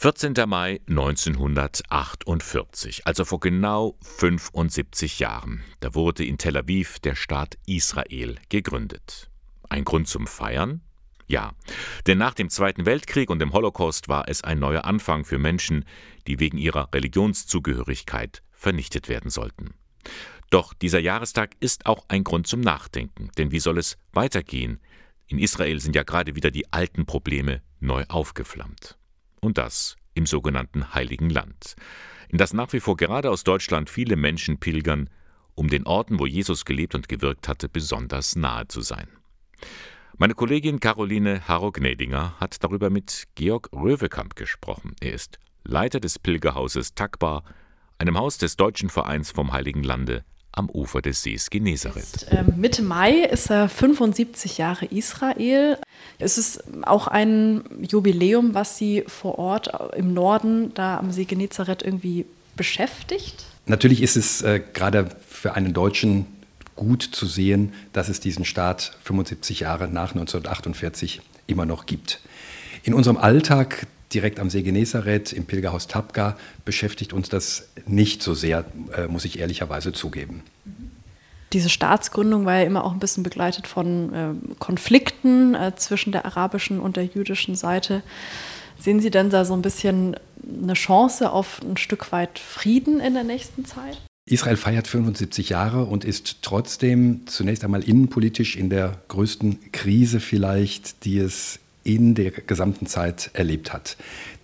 [0.02, 0.32] 14.
[0.46, 5.62] Mai 1948, also vor genau 75 Jahren.
[5.80, 9.28] Da wurde in Tel Aviv der Staat Israel gegründet.
[9.68, 10.80] Ein Grund zum Feiern?
[11.30, 11.52] Ja,
[12.08, 15.84] denn nach dem Zweiten Weltkrieg und dem Holocaust war es ein neuer Anfang für Menschen,
[16.26, 19.74] die wegen ihrer Religionszugehörigkeit vernichtet werden sollten.
[20.50, 24.80] Doch dieser Jahrestag ist auch ein Grund zum Nachdenken, denn wie soll es weitergehen?
[25.28, 28.98] In Israel sind ja gerade wieder die alten Probleme neu aufgeflammt.
[29.40, 31.76] Und das im sogenannten Heiligen Land,
[32.28, 35.08] in das nach wie vor gerade aus Deutschland viele Menschen pilgern,
[35.54, 39.06] um den Orten, wo Jesus gelebt und gewirkt hatte, besonders nahe zu sein.
[40.22, 44.94] Meine Kollegin Caroline Harro-Gnedinger hat darüber mit Georg Röwekamp gesprochen.
[45.00, 47.42] Er ist Leiter des Pilgerhauses Takbar,
[47.96, 52.26] einem Haus des Deutschen Vereins vom Heiligen Lande am Ufer des Sees Genezareth.
[52.33, 55.78] Ähm, Mitte Mai ist er 75 Jahre Israel.
[56.18, 61.83] Es ist auch ein Jubiläum, was Sie vor Ort im Norden, da am See Genezareth,
[61.83, 63.46] irgendwie beschäftigt.
[63.64, 66.26] Natürlich ist es äh, gerade für einen Deutschen
[66.80, 72.20] gut zu sehen, dass es diesen Staat 75 Jahre nach 1948 immer noch gibt.
[72.84, 78.32] In unserem Alltag direkt am See Genezareth im Pilgerhaus Tapga beschäftigt uns das nicht so
[78.32, 78.64] sehr,
[78.96, 80.42] äh, muss ich ehrlicherweise zugeben.
[81.52, 86.24] Diese Staatsgründung war ja immer auch ein bisschen begleitet von äh, Konflikten äh, zwischen der
[86.24, 88.02] arabischen und der jüdischen Seite.
[88.78, 90.16] Sehen Sie denn da so ein bisschen
[90.62, 94.00] eine Chance auf ein Stück weit Frieden in der nächsten Zeit?
[94.30, 101.04] Israel feiert 75 Jahre und ist trotzdem zunächst einmal innenpolitisch in der größten Krise vielleicht,
[101.04, 103.96] die es in der gesamten Zeit erlebt hat.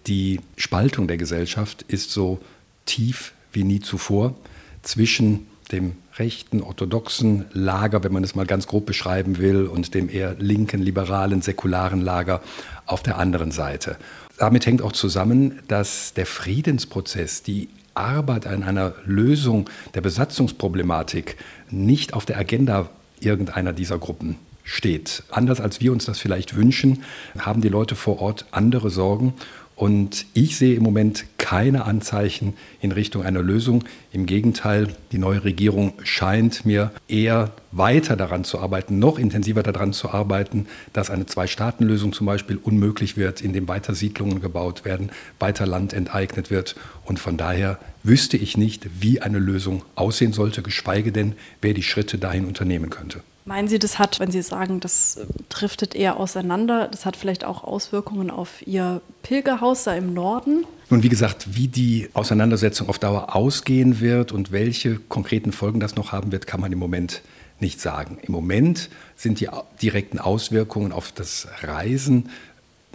[0.09, 2.41] Die Spaltung der Gesellschaft ist so
[2.85, 4.35] tief wie nie zuvor
[4.83, 10.09] zwischen dem rechten, orthodoxen Lager, wenn man es mal ganz grob beschreiben will, und dem
[10.09, 12.43] eher linken, liberalen, säkularen Lager
[12.87, 13.97] auf der anderen Seite.
[14.37, 21.37] Damit hängt auch zusammen, dass der Friedensprozess, die Arbeit an einer Lösung der Besatzungsproblematik
[21.71, 22.89] nicht auf der Agenda
[23.21, 25.23] irgendeiner dieser Gruppen steht.
[25.31, 27.05] Anders als wir uns das vielleicht wünschen,
[27.39, 29.35] haben die Leute vor Ort andere Sorgen
[29.77, 33.85] und ich sehe im Moment keine Anzeichen in Richtung einer Lösung.
[34.11, 39.93] Im Gegenteil, die neue Regierung scheint mir eher weiter daran zu arbeiten, noch intensiver daran
[39.93, 45.67] zu arbeiten, dass eine Zwei-Staaten-Lösung zum Beispiel unmöglich wird, indem weiter Siedlungen gebaut werden, weiter
[45.67, 46.75] Land enteignet wird.
[47.05, 51.83] Und von daher wüsste ich nicht, wie eine Lösung aussehen sollte, geschweige denn, wer die
[51.83, 53.21] Schritte dahin unternehmen könnte.
[53.47, 57.45] Meinen Sie, das hat, wenn Sie sagen, das äh, driftet eher auseinander, das hat vielleicht
[57.45, 60.65] auch Auswirkungen auf Ihr Pilgerhaus da im Norden?
[60.91, 65.95] Nun, wie gesagt, wie die Auseinandersetzung auf Dauer ausgehen wird und welche konkreten Folgen das
[65.95, 67.23] noch haben wird, kann man im Moment
[67.61, 68.19] nicht sagen.
[68.23, 69.49] Im Moment sind die
[69.81, 72.31] direkten Auswirkungen auf das Reisen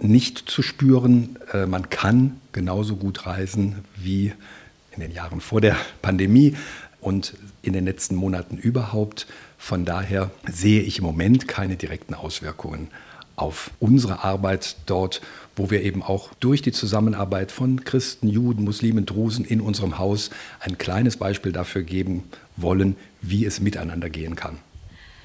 [0.02, 1.38] nicht zu spüren.
[1.54, 4.34] Äh, man kann genauso gut reisen wie
[4.94, 6.56] in den Jahren vor der Pandemie
[7.00, 9.26] und in den letzten Monaten überhaupt.
[9.62, 12.88] Von daher sehe ich im Moment keine direkten Auswirkungen
[13.36, 15.20] auf unsere Arbeit dort,
[15.54, 20.30] wo wir eben auch durch die Zusammenarbeit von Christen, Juden, Muslimen, Drusen in unserem Haus
[20.58, 22.24] ein kleines Beispiel dafür geben
[22.56, 24.58] wollen, wie es miteinander gehen kann.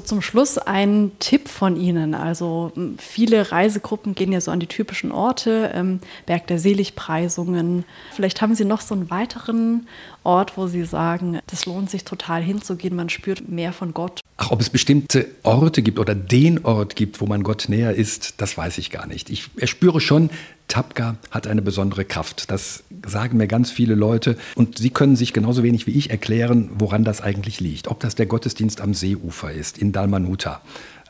[0.04, 2.13] Zum Schluss ein Tipp von Ihnen.
[2.13, 7.86] Also viele Reisegruppen gehen ja so an die typischen Orte, ähm, Berg der Seligpreisungen.
[8.13, 9.88] Vielleicht haben Sie noch so einen weiteren
[10.23, 14.21] Ort, wo Sie sagen, das lohnt sich total hinzugehen, man spürt mehr von Gott.
[14.39, 18.36] Ach, ob es bestimmte Orte gibt oder den Ort gibt, wo man Gott näher ist,
[18.38, 19.32] das weiß ich gar nicht.
[19.32, 20.30] Ich erspüre schon,
[20.67, 22.52] Tapka hat eine besondere Kraft.
[22.52, 24.38] Das sagen mir ganz viele Leute.
[24.54, 27.88] Und sie können sich genauso wenig wie ich erklären, woran das eigentlich liegt.
[27.88, 30.62] Ob das der Gottesdienst am Seeufer ist, in Dalmanuta,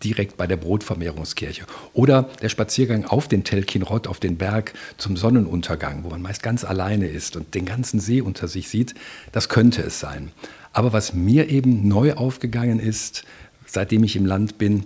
[0.04, 1.66] direkt bei der Brotvermehrungskirche.
[1.94, 6.44] Oder der Spaziergang auf den Tel Kinrot, auf den Berg zum Sonnenuntergang, wo man meist
[6.44, 8.96] ganz alleine ist und den ganzen See unter sich sieht.
[9.34, 10.32] Das könnte es sein.
[10.78, 13.24] Aber was mir eben neu aufgegangen ist,
[13.66, 14.86] seitdem ich im Land bin,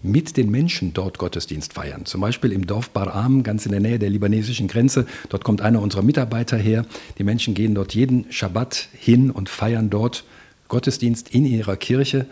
[0.00, 2.06] mit den Menschen dort Gottesdienst feiern.
[2.06, 5.04] Zum Beispiel im Dorf Bar-Am, ganz in der Nähe der libanesischen Grenze.
[5.30, 6.86] Dort kommt einer unserer Mitarbeiter her.
[7.18, 10.22] Die Menschen gehen dort jeden Schabbat hin und feiern dort
[10.68, 12.26] Gottesdienst in ihrer Kirche.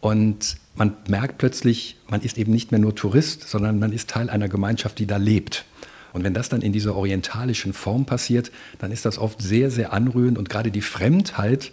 [0.00, 4.28] Und man merkt plötzlich, man ist eben nicht mehr nur Tourist, sondern man ist Teil
[4.28, 5.66] einer Gemeinschaft, die da lebt.
[6.12, 9.92] Und wenn das dann in dieser orientalischen Form passiert, dann ist das oft sehr, sehr
[9.92, 11.70] anrührend und gerade die Fremdheit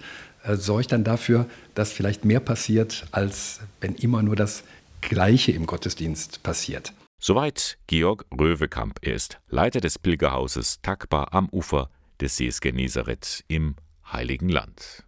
[0.55, 4.63] sorgt dann dafür, dass vielleicht mehr passiert, als wenn immer nur das
[5.01, 6.93] Gleiche im Gottesdienst passiert.
[7.19, 8.99] Soweit Georg Röwekamp.
[9.01, 11.89] Er ist Leiter des Pilgerhauses Takba am Ufer
[12.21, 13.75] des Sees Genezareth im
[14.11, 15.03] Heiligen Land.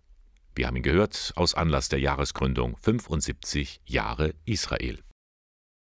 [0.55, 4.99] Wir haben ihn gehört aus Anlass der Jahresgründung 75 Jahre Israel.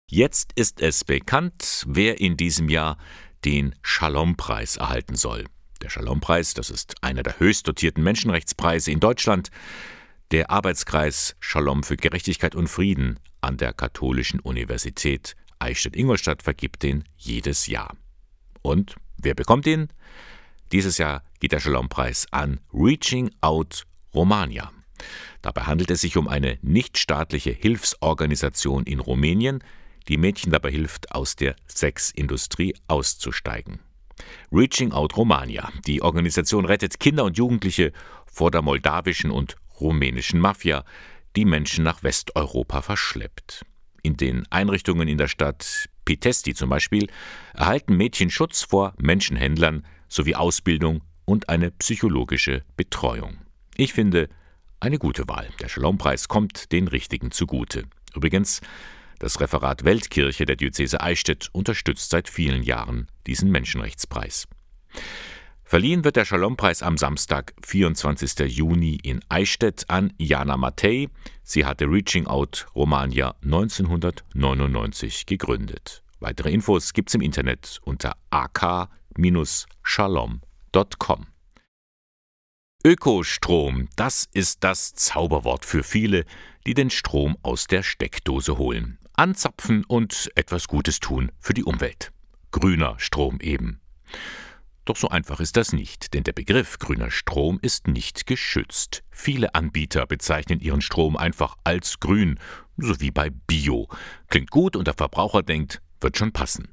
[0.09, 2.97] Jetzt ist es bekannt, wer in diesem Jahr
[3.45, 5.45] den Shalom-Preis erhalten soll.
[5.81, 9.49] Der Shalom-Preis, das ist einer der höchst dotierten Menschenrechtspreise in Deutschland.
[10.31, 17.67] Der Arbeitskreis Shalom für Gerechtigkeit und Frieden an der Katholischen Universität Eichstätt-Ingolstadt vergibt den jedes
[17.67, 17.95] Jahr.
[18.61, 19.89] Und wer bekommt ihn?
[20.71, 24.71] Dieses Jahr geht der Shalom-Preis an Reaching Out Romania.
[25.43, 29.63] Dabei handelt es sich um eine nichtstaatliche Hilfsorganisation in Rumänien,
[30.07, 33.79] die Mädchen dabei hilft, aus der Sexindustrie auszusteigen.
[34.51, 35.71] Reaching Out Romania.
[35.85, 37.91] Die Organisation rettet Kinder und Jugendliche
[38.25, 40.83] vor der moldawischen und rumänischen Mafia,
[41.35, 43.65] die Menschen nach Westeuropa verschleppt.
[44.03, 47.09] In den Einrichtungen in der Stadt Pitesti zum Beispiel
[47.53, 53.37] erhalten Mädchen Schutz vor Menschenhändlern sowie Ausbildung und eine psychologische Betreuung.
[53.75, 54.29] Ich finde,
[54.79, 55.49] eine gute Wahl.
[55.59, 57.83] Der Shalom-Preis kommt den Richtigen zugute.
[58.15, 58.61] Übrigens,
[59.19, 64.47] das Referat Weltkirche der Diözese Eichstätt unterstützt seit vielen Jahren diesen Menschenrechtspreis.
[65.63, 68.39] Verliehen wird der Shalom-Preis am Samstag, 24.
[68.55, 71.09] Juni in Eichstätt an Jana Matei.
[71.43, 76.03] Sie hatte Reaching Out Romania 1999 gegründet.
[76.19, 79.67] Weitere Infos gibt's im Internet unter ak-romania.org.
[79.83, 81.27] shalom.com.
[82.85, 86.25] Ökostrom, das ist das Zauberwort für viele,
[86.65, 88.99] die den Strom aus der Steckdose holen.
[89.19, 92.11] Anzapfen und etwas Gutes tun für die Umwelt.
[92.51, 93.81] Grüner Strom eben.
[94.85, 99.03] Doch so einfach ist das nicht, denn der Begriff grüner Strom ist nicht geschützt.
[99.09, 102.39] Viele Anbieter bezeichnen ihren Strom einfach als grün,
[102.77, 103.89] so wie bei Bio.
[104.27, 106.67] Klingt gut und der Verbraucher denkt, wird schon passen.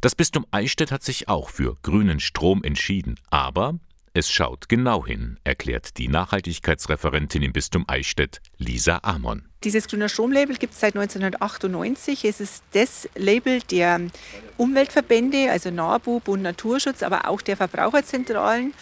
[0.00, 3.80] Das Bistum Eichstätt hat sich auch für grünen Strom entschieden, aber
[4.16, 9.42] es schaut genau hin, erklärt die Nachhaltigkeitsreferentin im Bistum Eichstätt, Lisa Amon.
[9.64, 12.24] Dieses Grüner Stromlabel gibt es seit 1998.
[12.24, 14.00] Es ist das Label der
[14.56, 18.72] Umweltverbände, also NABU, Bund Naturschutz, aber auch der Verbraucherzentralen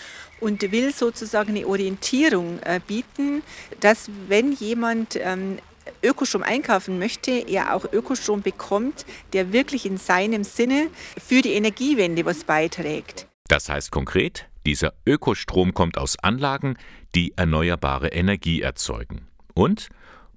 [0.40, 3.42] und will sozusagen eine Orientierung äh, bieten,
[3.80, 5.60] dass wenn jemand ähm,
[6.02, 12.26] Ökostrom einkaufen möchte, er auch Ökostrom bekommt, der wirklich in seinem Sinne für die Energiewende
[12.26, 13.28] was beiträgt.
[13.48, 16.76] Das heißt konkret, dieser Ökostrom kommt aus Anlagen,
[17.14, 19.28] die erneuerbare Energie erzeugen.
[19.54, 19.88] Und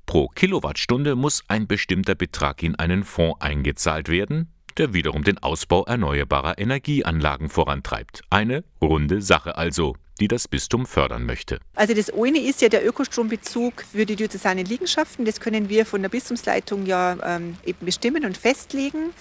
[0.06, 5.86] pro Kilowattstunde muss ein bestimmter Betrag in einen Fonds eingezahlt werden, der wiederum den Ausbau
[5.86, 8.22] erneuerbarer Energieanlagen vorantreibt.
[8.30, 11.60] Eine runde Sache also die das Bistum fördern möchte.
[11.76, 15.26] Also das eine ist ja der Ökostrombezug für die diözesanen Liegenschaften.
[15.26, 19.12] Das können wir von der Bistumsleitung ja ähm, eben bestimmen und festlegen.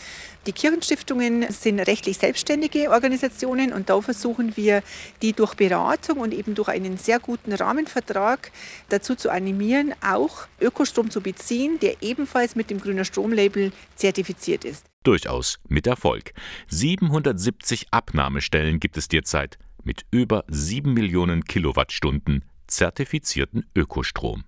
[0.46, 4.82] Die Kirchenstiftungen sind rechtlich selbstständige Organisationen und da versuchen wir,
[5.22, 8.52] die durch Beratung und eben durch einen sehr guten Rahmenvertrag
[8.90, 14.84] dazu zu animieren, auch Ökostrom zu beziehen, der ebenfalls mit dem Grüner Stromlabel zertifiziert ist.
[15.02, 16.34] Durchaus mit Erfolg.
[16.68, 24.44] 770 Abnahmestellen gibt es derzeit mit über 7 Millionen Kilowattstunden zertifizierten Ökostrom.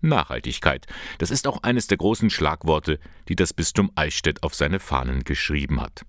[0.00, 0.86] Nachhaltigkeit,
[1.18, 5.80] das ist auch eines der großen Schlagworte, die das Bistum Eichstätt auf seine Fahnen geschrieben
[5.80, 6.04] hat.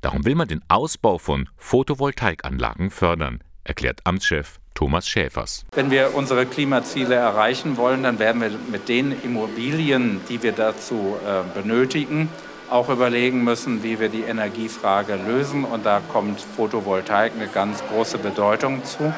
[0.00, 5.64] Darum will man den Ausbau von Photovoltaikanlagen fördern, erklärt Amtschef Thomas Schäfers.
[5.72, 11.16] Wenn wir unsere Klimaziele erreichen wollen, dann werden wir mit den Immobilien, die wir dazu
[11.26, 12.28] äh, benötigen,
[12.68, 15.64] auch überlegen müssen, wie wir die Energiefrage lösen.
[15.64, 19.14] Und da kommt Photovoltaik eine ganz große Bedeutung zu.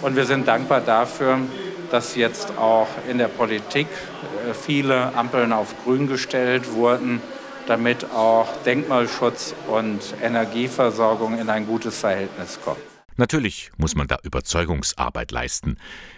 [0.00, 1.40] Und wir sind dankbar dafür,
[1.94, 7.22] dass jetzt auch in der Politik äh, viele Ampeln auf grün gestellt wurden,
[7.68, 12.80] damit auch Denkmalschutz und Energieversorgung in ein gutes Verhältnis kommen.
[13.16, 15.76] Natürlich muss man da Überzeugungsarbeit leisten.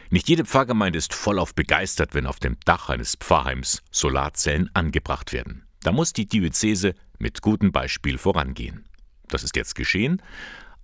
[0.08, 5.66] Nicht jede Pfarrgemeinde ist vollauf begeistert, wenn auf dem Dach eines Pfarrheims Solarzellen angebracht werden.
[5.82, 8.86] Da muss die Diözese mit gutem Beispiel vorangehen.
[9.28, 10.22] Das ist jetzt geschehen.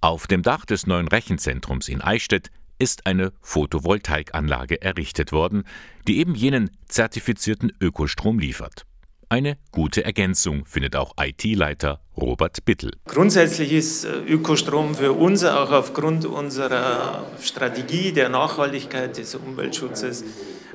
[0.02, 2.50] Auf dem Dach des neuen Rechenzentrums in Eichstätt
[2.82, 5.62] ist eine Photovoltaikanlage errichtet worden,
[6.08, 8.86] die eben jenen zertifizierten Ökostrom liefert.
[9.28, 12.90] Eine gute Ergänzung findet auch IT-Leiter Robert Bittel.
[13.06, 20.24] Grundsätzlich ist äh, Ökostrom für uns auch aufgrund unserer Strategie der Nachhaltigkeit des Umweltschutzes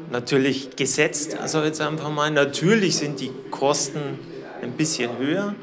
[0.09, 1.37] natürlich gesetzt.
[1.37, 3.99] Also jetzt einfach mal, natürlich sind die Kosten
[4.61, 5.55] ein bisschen höher,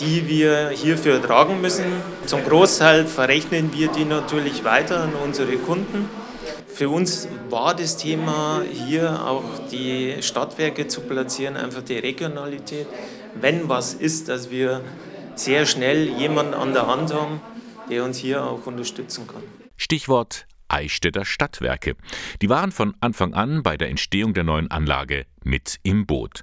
[0.00, 1.84] die wir hierfür tragen müssen.
[2.26, 6.08] Zum Großteil verrechnen wir die natürlich weiter an unsere Kunden.
[6.66, 12.86] Für uns war das Thema hier auch die Stadtwerke zu platzieren, einfach die Regionalität.
[13.38, 14.80] Wenn was ist, dass wir
[15.34, 17.40] sehr schnell jemanden an der Hand haben,
[17.90, 19.42] der uns hier auch unterstützen kann.
[19.76, 21.96] Stichwort Eichstätter Stadtwerke.
[22.40, 26.42] Die waren von Anfang an bei der Entstehung der neuen Anlage mit im Boot.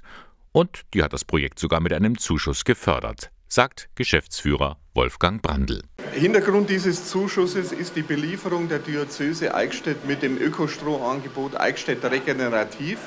[0.52, 5.82] Und die hat das Projekt sogar mit einem Zuschuss gefördert, sagt Geschäftsführer Wolfgang Brandl.
[6.12, 12.98] Hintergrund dieses Zuschusses ist die Belieferung der Diözese Eichstätt mit dem Ökostromangebot Eichstätt Regenerativ.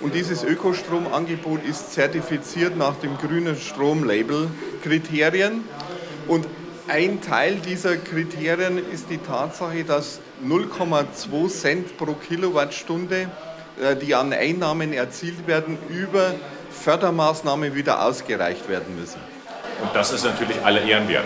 [0.00, 5.64] Und dieses Ökostromangebot ist zertifiziert nach dem grünen Stromlabel-Kriterien.
[6.28, 6.46] Und
[6.88, 13.30] ein Teil dieser Kriterien ist die Tatsache, dass 0,2 Cent pro Kilowattstunde,
[13.80, 16.34] äh, die an Einnahmen erzielt werden, über
[16.70, 19.33] Fördermaßnahmen wieder ausgereicht werden müssen.
[19.82, 21.24] Und das ist natürlich alle Ehren wert.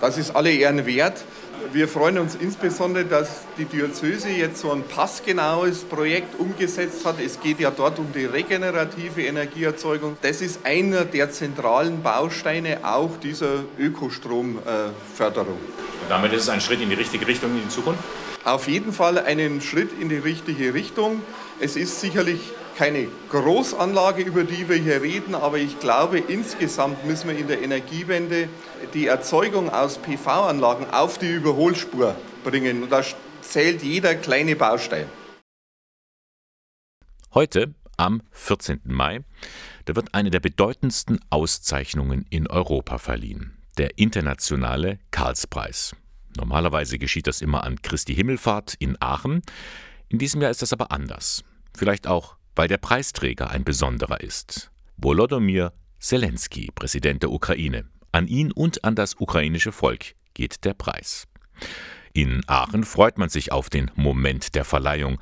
[0.00, 1.24] Das ist alle Ehren wert.
[1.72, 7.16] Wir freuen uns insbesondere, dass die Diözese jetzt so ein passgenaues Projekt umgesetzt hat.
[7.24, 10.16] Es geht ja dort um die regenerative Energieerzeugung.
[10.22, 15.54] Das ist einer der zentralen Bausteine auch dieser Ökostromförderung.
[15.54, 18.02] Und damit ist es ein Schritt in die richtige Richtung in die Zukunft?
[18.44, 21.22] Auf jeden Fall einen Schritt in die richtige Richtung.
[21.60, 27.28] Es ist sicherlich keine Großanlage, über die wir hier reden, aber ich glaube, insgesamt müssen
[27.28, 28.48] wir in der Energiewende
[28.92, 32.82] die Erzeugung aus PV-Anlagen auf die Überholspur bringen.
[32.82, 33.02] Und da
[33.42, 35.06] zählt jeder kleine Baustein.
[37.32, 38.80] Heute, am 14.
[38.84, 39.20] Mai,
[39.84, 43.56] da wird eine der bedeutendsten Auszeichnungen in Europa verliehen.
[43.78, 45.96] der internationale Karlspreis.
[46.36, 49.42] Normalerweise geschieht das immer an Christi Himmelfahrt in Aachen.
[50.08, 51.44] In diesem Jahr ist das aber anders.
[51.76, 54.70] Vielleicht auch, weil der Preisträger ein besonderer ist.
[54.96, 57.86] Volodymyr Zelensky, Präsident der Ukraine.
[58.12, 61.26] An ihn und an das ukrainische Volk geht der Preis.
[62.12, 65.18] In Aachen freut man sich auf den Moment der Verleihung.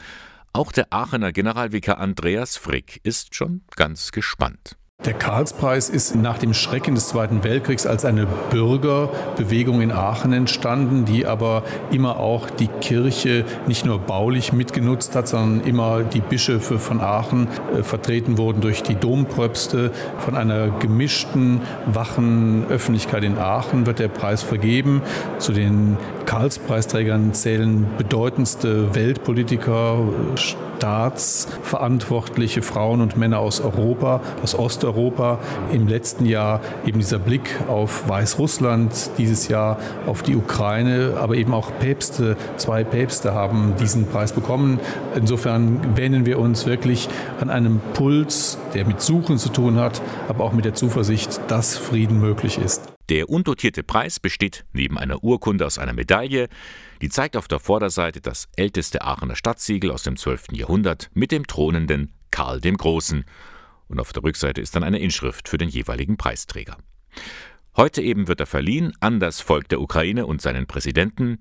[0.52, 4.76] Auch der Aachener Generalvikar Andreas Frick ist schon ganz gespannt.
[5.04, 11.04] Der Karlspreis ist nach dem Schrecken des Zweiten Weltkriegs als eine Bürgerbewegung in Aachen entstanden,
[11.04, 16.78] die aber immer auch die Kirche nicht nur baulich mitgenutzt hat, sondern immer die Bischöfe
[16.78, 19.90] von Aachen äh, vertreten wurden durch die Dompröpste.
[20.18, 25.02] Von einer gemischten, wachen Öffentlichkeit in Aachen wird der Preis vergeben.
[25.38, 25.96] Zu den
[26.32, 29.98] Karlspreisträgern zählen bedeutendste Weltpolitiker,
[30.34, 35.40] staatsverantwortliche Frauen und Männer aus Europa, aus Osteuropa.
[35.74, 41.52] Im letzten Jahr eben dieser Blick auf Weißrussland, dieses Jahr auf die Ukraine, aber eben
[41.52, 44.80] auch Päpste, zwei Päpste haben diesen Preis bekommen.
[45.14, 47.10] Insofern wenden wir uns wirklich
[47.42, 51.76] an einem Puls, der mit Suchen zu tun hat, aber auch mit der Zuversicht, dass
[51.76, 52.90] Frieden möglich ist.
[53.08, 56.48] Der undotierte Preis besteht neben einer Urkunde aus einer Medaille,
[57.00, 60.52] die zeigt auf der Vorderseite das älteste Aachener Stadtsiegel aus dem 12.
[60.52, 63.24] Jahrhundert mit dem thronenden Karl dem Großen.
[63.88, 66.78] Und auf der Rückseite ist dann eine Inschrift für den jeweiligen Preisträger.
[67.76, 71.38] Heute eben wird er verliehen an das Volk der Ukraine und seinen Präsidenten.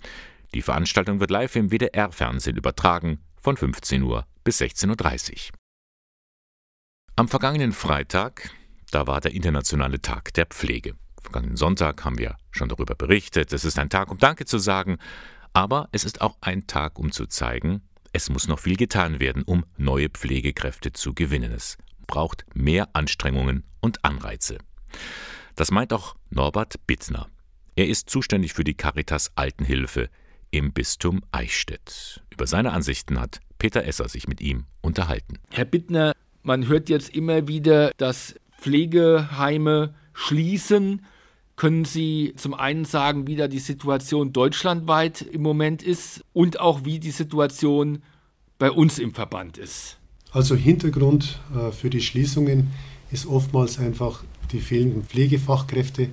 [0.53, 5.57] Die Veranstaltung wird live im WDR-Fernsehen übertragen von 15 Uhr bis 16.30 Uhr.
[7.15, 8.49] Am vergangenen Freitag,
[8.91, 10.95] da war der Internationale Tag der Pflege.
[11.21, 13.53] Vergangenen Sonntag haben wir schon darüber berichtet.
[13.53, 14.97] Es ist ein Tag, um Danke zu sagen,
[15.53, 17.81] aber es ist auch ein Tag, um zu zeigen,
[18.13, 21.51] es muss noch viel getan werden, um neue Pflegekräfte zu gewinnen.
[21.53, 24.57] Es braucht mehr Anstrengungen und Anreize.
[25.55, 27.27] Das meint auch Norbert Bittner.
[27.75, 30.09] Er ist zuständig für die Caritas Altenhilfe
[30.51, 32.21] im Bistum Eichstätt.
[32.29, 35.39] Über seine Ansichten hat Peter Esser sich mit ihm unterhalten.
[35.49, 36.13] Herr Bittner,
[36.43, 41.05] man hört jetzt immer wieder, dass Pflegeheime schließen.
[41.61, 46.85] Können Sie zum einen sagen, wie da die Situation deutschlandweit im Moment ist und auch
[46.85, 48.01] wie die Situation
[48.57, 49.99] bei uns im Verband ist?
[50.31, 52.71] Also Hintergrund äh, für die Schließungen
[53.11, 56.09] ist oftmals einfach die fehlenden Pflegefachkräfte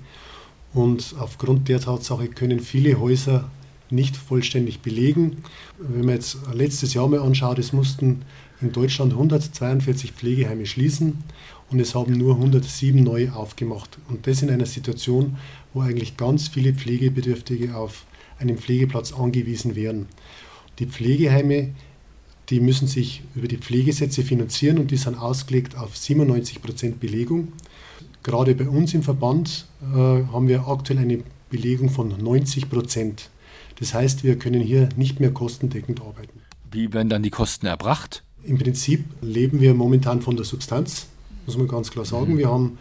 [0.74, 3.50] und aufgrund der Tatsache können viele Häuser
[3.88, 5.38] nicht vollständig belegen.
[5.78, 8.20] Wenn man jetzt letztes Jahr mal anschaut, es mussten
[8.60, 11.24] in Deutschland 142 Pflegeheime schließen
[11.70, 13.98] und es haben nur 107 neu aufgemacht.
[14.08, 15.36] Und das in einer Situation,
[15.74, 18.04] wo eigentlich ganz viele Pflegebedürftige auf
[18.38, 20.06] einen Pflegeplatz angewiesen wären.
[20.78, 21.70] Die Pflegeheime,
[22.48, 27.52] die müssen sich über die Pflegesätze finanzieren und die sind ausgelegt auf 97 Prozent Belegung.
[28.22, 33.30] Gerade bei uns im Verband äh, haben wir aktuell eine Belegung von 90 Prozent.
[33.78, 36.40] Das heißt, wir können hier nicht mehr kostendeckend arbeiten.
[36.70, 38.24] Wie werden dann die Kosten erbracht?
[38.44, 41.06] Im Prinzip leben wir momentan von der Substanz
[41.48, 42.38] muss man ganz klar sagen.
[42.38, 42.78] Wir haben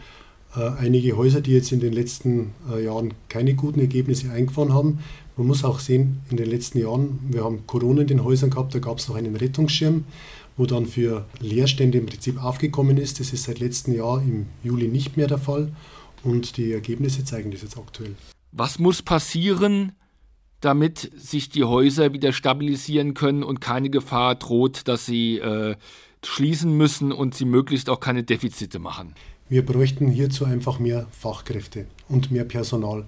[0.54, 5.00] äh, einige Häuser, die jetzt in den letzten äh, Jahren keine guten Ergebnisse eingefahren haben.
[5.36, 8.74] Man muss auch sehen, in den letzten Jahren, wir haben Corona in den Häusern gehabt,
[8.74, 10.04] da gab es noch einen Rettungsschirm,
[10.56, 13.20] wo dann für Leerstände im Prinzip aufgekommen ist.
[13.20, 15.72] Das ist seit letztem Jahr im Juli nicht mehr der Fall
[16.24, 18.14] und die Ergebnisse zeigen das jetzt aktuell.
[18.52, 19.92] Was muss passieren,
[20.60, 25.76] damit sich die Häuser wieder stabilisieren können und keine Gefahr droht, dass sie äh,
[26.24, 29.14] schließen müssen und sie möglichst auch keine Defizite machen.
[29.48, 33.06] Wir bräuchten hierzu einfach mehr Fachkräfte und mehr Personal.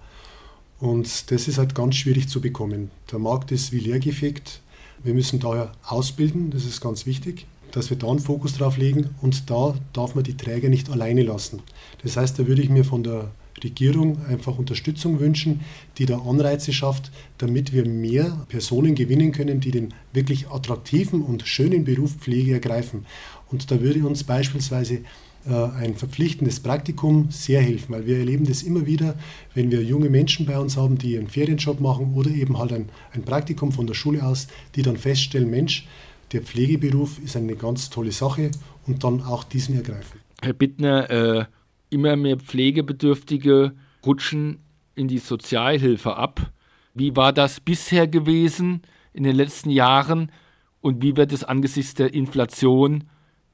[0.79, 2.91] Und das ist halt ganz schwierig zu bekommen.
[3.13, 4.63] Der Markt ist wie leergefegt.
[5.03, 9.11] Wir müssen daher ausbilden, das ist ganz wichtig, dass wir da einen Fokus drauf legen
[9.21, 11.63] und da darf man die Träger nicht alleine lassen.
[12.03, 13.31] Das heißt, da würde ich mir von der
[13.63, 15.61] Regierung einfach Unterstützung wünschen,
[15.99, 21.47] die da Anreize schafft, damit wir mehr Personen gewinnen können, die den wirklich attraktiven und
[21.47, 23.07] schönen Beruf Pflege ergreifen.
[23.51, 25.01] Und da würde uns beispielsweise
[25.49, 29.15] äh, ein verpflichtendes Praktikum sehr helfen, weil wir erleben das immer wieder,
[29.55, 32.91] wenn wir junge Menschen bei uns haben, die einen Ferienjob machen oder eben halt ein,
[33.13, 35.87] ein Praktikum von der Schule aus, die dann feststellen, Mensch,
[36.33, 38.51] der Pflegeberuf ist eine ganz tolle Sache
[38.87, 40.21] und dann auch diesen ergreifen.
[40.43, 41.45] Herr Bittner, äh
[41.91, 43.73] immer mehr Pflegebedürftige
[44.05, 44.59] rutschen
[44.95, 46.53] in die Sozialhilfe ab.
[46.95, 48.83] Wie war das bisher gewesen
[49.13, 50.33] in den letzten Jahren
[50.81, 53.05] und wie wird es angesichts der Inflation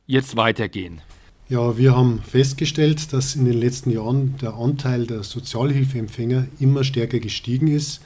[0.07, 1.01] jetzt weitergehen?
[1.49, 7.20] Ja, wir haben festgestellt, dass in den letzten Jahren der Anteil der Sozialhilfeempfänger immer stärker
[7.20, 8.01] gestiegen ist.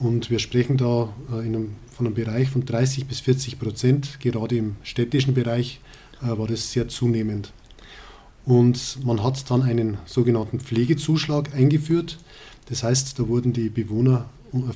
[0.00, 4.18] Und wir sprechen da äh, einem, von einem Bereich von 30 bis 40 Prozent.
[4.18, 5.80] Gerade im städtischen Bereich
[6.22, 7.52] äh, war das sehr zunehmend.
[8.44, 12.18] Und man hat dann einen sogenannten Pflegezuschlag eingeführt.
[12.68, 14.26] Das heißt, da wurden die Bewohner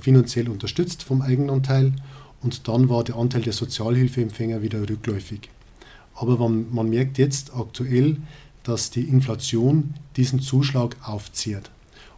[0.01, 1.93] finanziell unterstützt vom Eigenanteil
[2.43, 5.51] und dann war der Anteil der Sozialhilfeempfänger wieder rückläufig.
[6.14, 8.17] Aber man, man merkt jetzt aktuell,
[8.62, 11.71] dass die Inflation diesen Zuschlag aufzehrt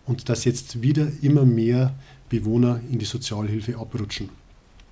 [0.06, 1.94] und dass jetzt wieder immer mehr
[2.28, 4.28] Bewohner in die Sozialhilfe abrutschen.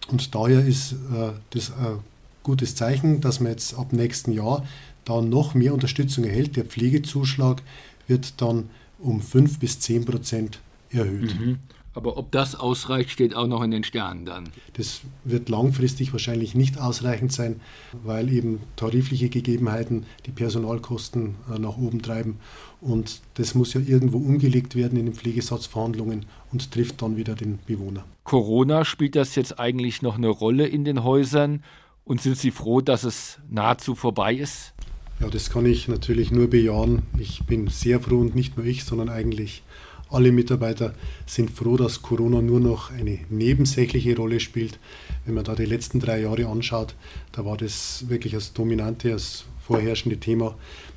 [0.09, 1.99] Und daher ist äh, das ein
[2.47, 4.64] gutes Zeichen, dass man jetzt ab nächsten Jahr
[5.05, 6.57] da noch mehr Unterstützung erhält.
[6.57, 7.61] Der Pflegezuschlag
[8.07, 8.70] wird dann
[9.01, 11.38] um 5 bis 10 Prozent erhöht.
[11.38, 11.59] Mhm.
[11.92, 14.51] Aber ob das ausreicht, steht auch noch in den Sternen dann.
[14.74, 17.61] Das wird langfristig wahrscheinlich nicht ausreichend sein,
[18.05, 22.38] weil eben tarifliche Gegebenheiten die Personalkosten äh, nach oben treiben.
[22.82, 27.59] Und das muss ja irgendwo umgelegt werden in den Pflegesatzverhandlungen und trifft dann wieder den
[27.66, 28.05] Bewohner.
[28.24, 31.64] Corona spielt das jetzt eigentlich noch eine Rolle in den Häusern?
[32.07, 34.73] Und sind Sie froh, dass es nahezu vorbei ist?
[35.19, 37.03] Ja, das kann ich natürlich nur bejahen.
[37.19, 39.65] Ich bin sehr froh und nicht nur ich, sondern eigentlich
[40.09, 40.95] alle Mitarbeiter
[41.27, 44.79] sind froh, dass Corona nur noch eine nebensächliche Rolle spielt.
[45.25, 46.95] Wenn man da die letzten drei Jahre anschaut,
[47.33, 50.55] da war das wirklich das dominante, das vorherrschende Thema,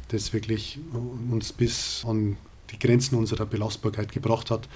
[0.10, 0.78] das wirklich
[1.32, 2.38] uns bis an
[2.72, 4.68] die Grenzen unserer Belastbarkeit gebracht hat.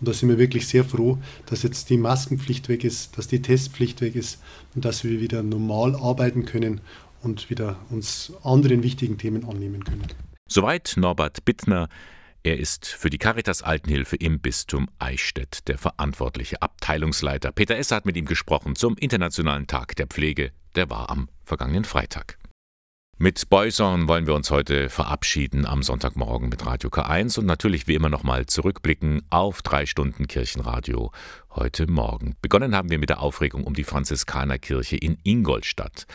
[0.00, 3.42] Und da sind wir wirklich sehr froh, dass jetzt die Maskenpflicht weg ist, dass die
[3.42, 4.40] Testpflicht weg ist
[4.74, 6.80] und dass wir wieder normal arbeiten können
[7.22, 10.06] und wieder uns anderen wichtigen Themen annehmen können.
[10.48, 11.88] Soweit Norbert Bittner.
[12.44, 17.52] Er ist für die Caritas Altenhilfe im Bistum Eichstätt der verantwortliche Abteilungsleiter.
[17.52, 20.50] Peter Esser hat mit ihm gesprochen zum Internationalen Tag der Pflege.
[20.74, 22.38] Der war am vergangenen Freitag.
[23.22, 27.94] Mit Boyson wollen wir uns heute verabschieden am Sonntagmorgen mit Radio K1 und natürlich wie
[27.94, 31.12] immer nochmal zurückblicken auf drei Stunden Kirchenradio
[31.50, 32.34] heute Morgen.
[32.42, 36.08] Begonnen haben wir mit der Aufregung um die Franziskanerkirche in Ingolstadt.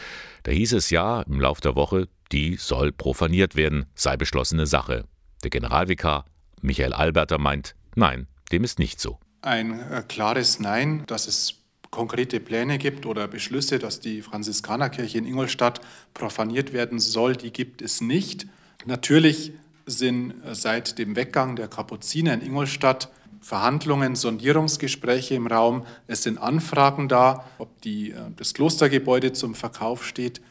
[0.44, 5.06] Da hieß es ja im Lauf der Woche, die soll profaniert werden, sei beschlossene Sache.
[5.46, 6.26] Der Generalvikar
[6.60, 9.18] Michael Alberter meint, nein, dem ist nicht so.
[9.42, 11.58] Ein äh, klares Nein, dass es
[11.92, 15.82] konkrete Pläne gibt oder Beschlüsse, dass die Franziskanerkirche in Ingolstadt
[16.14, 18.48] profaniert werden soll, die gibt es nicht.
[18.86, 19.54] Natürlich
[19.86, 23.10] sind äh, seit dem Weggang der Kapuziner in Ingolstadt
[23.42, 25.86] Verhandlungen, Sondierungsgespräche im Raum.
[26.08, 30.42] Es sind Anfragen da, ob die, äh, das Klostergebäude zum Verkauf steht.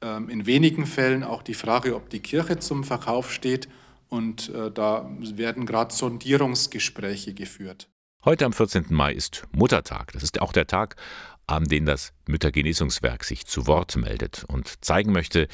[0.00, 3.68] Ähm, in wenigen Fällen auch die Frage, ob die Kirche zum Verkauf steht.
[4.08, 7.88] Und äh, da werden gerade Sondierungsgespräche geführt.
[8.24, 8.86] Heute am 14.
[8.88, 10.12] Mai ist Muttertag.
[10.12, 10.96] Das ist auch der Tag,
[11.46, 15.46] an dem das Müttergenesungswerk sich zu Wort meldet und zeigen möchte,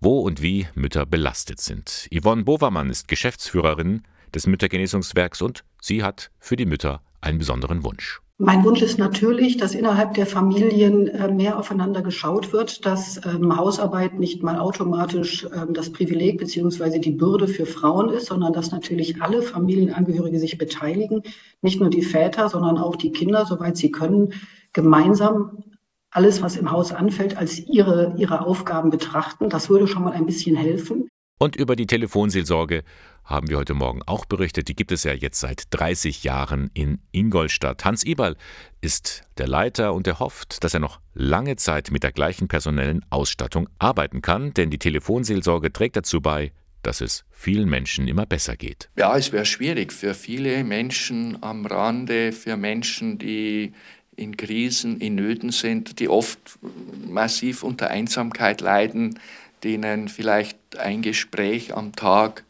[0.00, 2.08] wo und wie Mütter belastet sind.
[2.12, 4.02] Yvonne Bovermann ist Geschäftsführerin
[4.34, 8.20] des Müttergenesungswerks und sie hat für die Mütter einen besonderen Wunsch.
[8.40, 13.56] Mein Wunsch ist natürlich, dass innerhalb der Familien äh, mehr aufeinander geschaut wird, dass ähm,
[13.56, 18.70] Hausarbeit nicht mal automatisch ähm, das Privileg beziehungsweise die Bürde für Frauen ist, sondern dass
[18.70, 21.24] natürlich alle Familienangehörige sich beteiligen,
[21.62, 24.32] nicht nur die Väter, sondern auch die Kinder, soweit sie können,
[24.72, 25.64] gemeinsam
[26.12, 29.50] alles, was im Haus anfällt, als ihre, ihre Aufgaben betrachten.
[29.50, 31.07] Das würde schon mal ein bisschen helfen.
[31.38, 32.82] Und über die Telefonseelsorge
[33.24, 34.68] haben wir heute Morgen auch berichtet.
[34.68, 37.84] Die gibt es ja jetzt seit 30 Jahren in Ingolstadt.
[37.84, 38.36] Hans Eberl
[38.80, 43.04] ist der Leiter und er hofft, dass er noch lange Zeit mit der gleichen personellen
[43.10, 48.56] Ausstattung arbeiten kann, denn die Telefonseelsorge trägt dazu bei, dass es vielen Menschen immer besser
[48.56, 48.88] geht.
[48.96, 53.72] Ja, es wäre schwierig für viele Menschen am Rande, für Menschen, die
[54.16, 56.58] in Krisen, in Nöten sind, die oft
[57.06, 59.18] massiv unter Einsamkeit leiden,
[59.64, 62.44] denen vielleicht ein Gespräch am Tag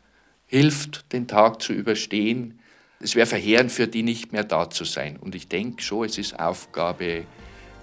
[0.47, 2.59] hilft, den Tag zu überstehen.
[3.01, 5.17] Es wäre verheerend für die nicht mehr da zu sein.
[5.17, 7.25] Und ich denke schon, es ist Aufgabe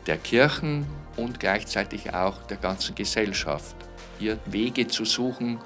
[0.07, 3.75] der Kirchen und gleichzeitig auch der ganzen Gesellschaft,
[4.19, 5.59] hier Wege zu suchen,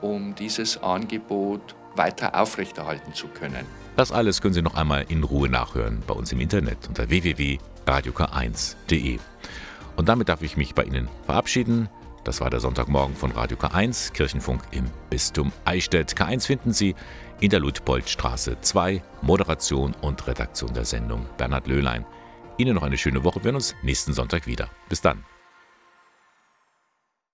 [0.00, 3.64] um dieses Angebot weiter aufrechterhalten zu können.
[3.96, 9.18] Das alles können Sie noch einmal in Ruhe nachhören bei uns im Internet unter www.radiok1.de.
[9.96, 11.88] Und damit darf ich mich bei Ihnen verabschieden.
[12.28, 16.12] Das war der Sonntagmorgen von Radio K1, Kirchenfunk im Bistum Eichstätt.
[16.12, 16.94] K1 finden Sie
[17.40, 22.04] in der Ludpoldstraße 2, Moderation und Redaktion der Sendung Bernhard Löhlein.
[22.58, 23.40] Ihnen noch eine schöne Woche.
[23.40, 24.68] Wir hören uns nächsten Sonntag wieder.
[24.90, 25.24] Bis dann.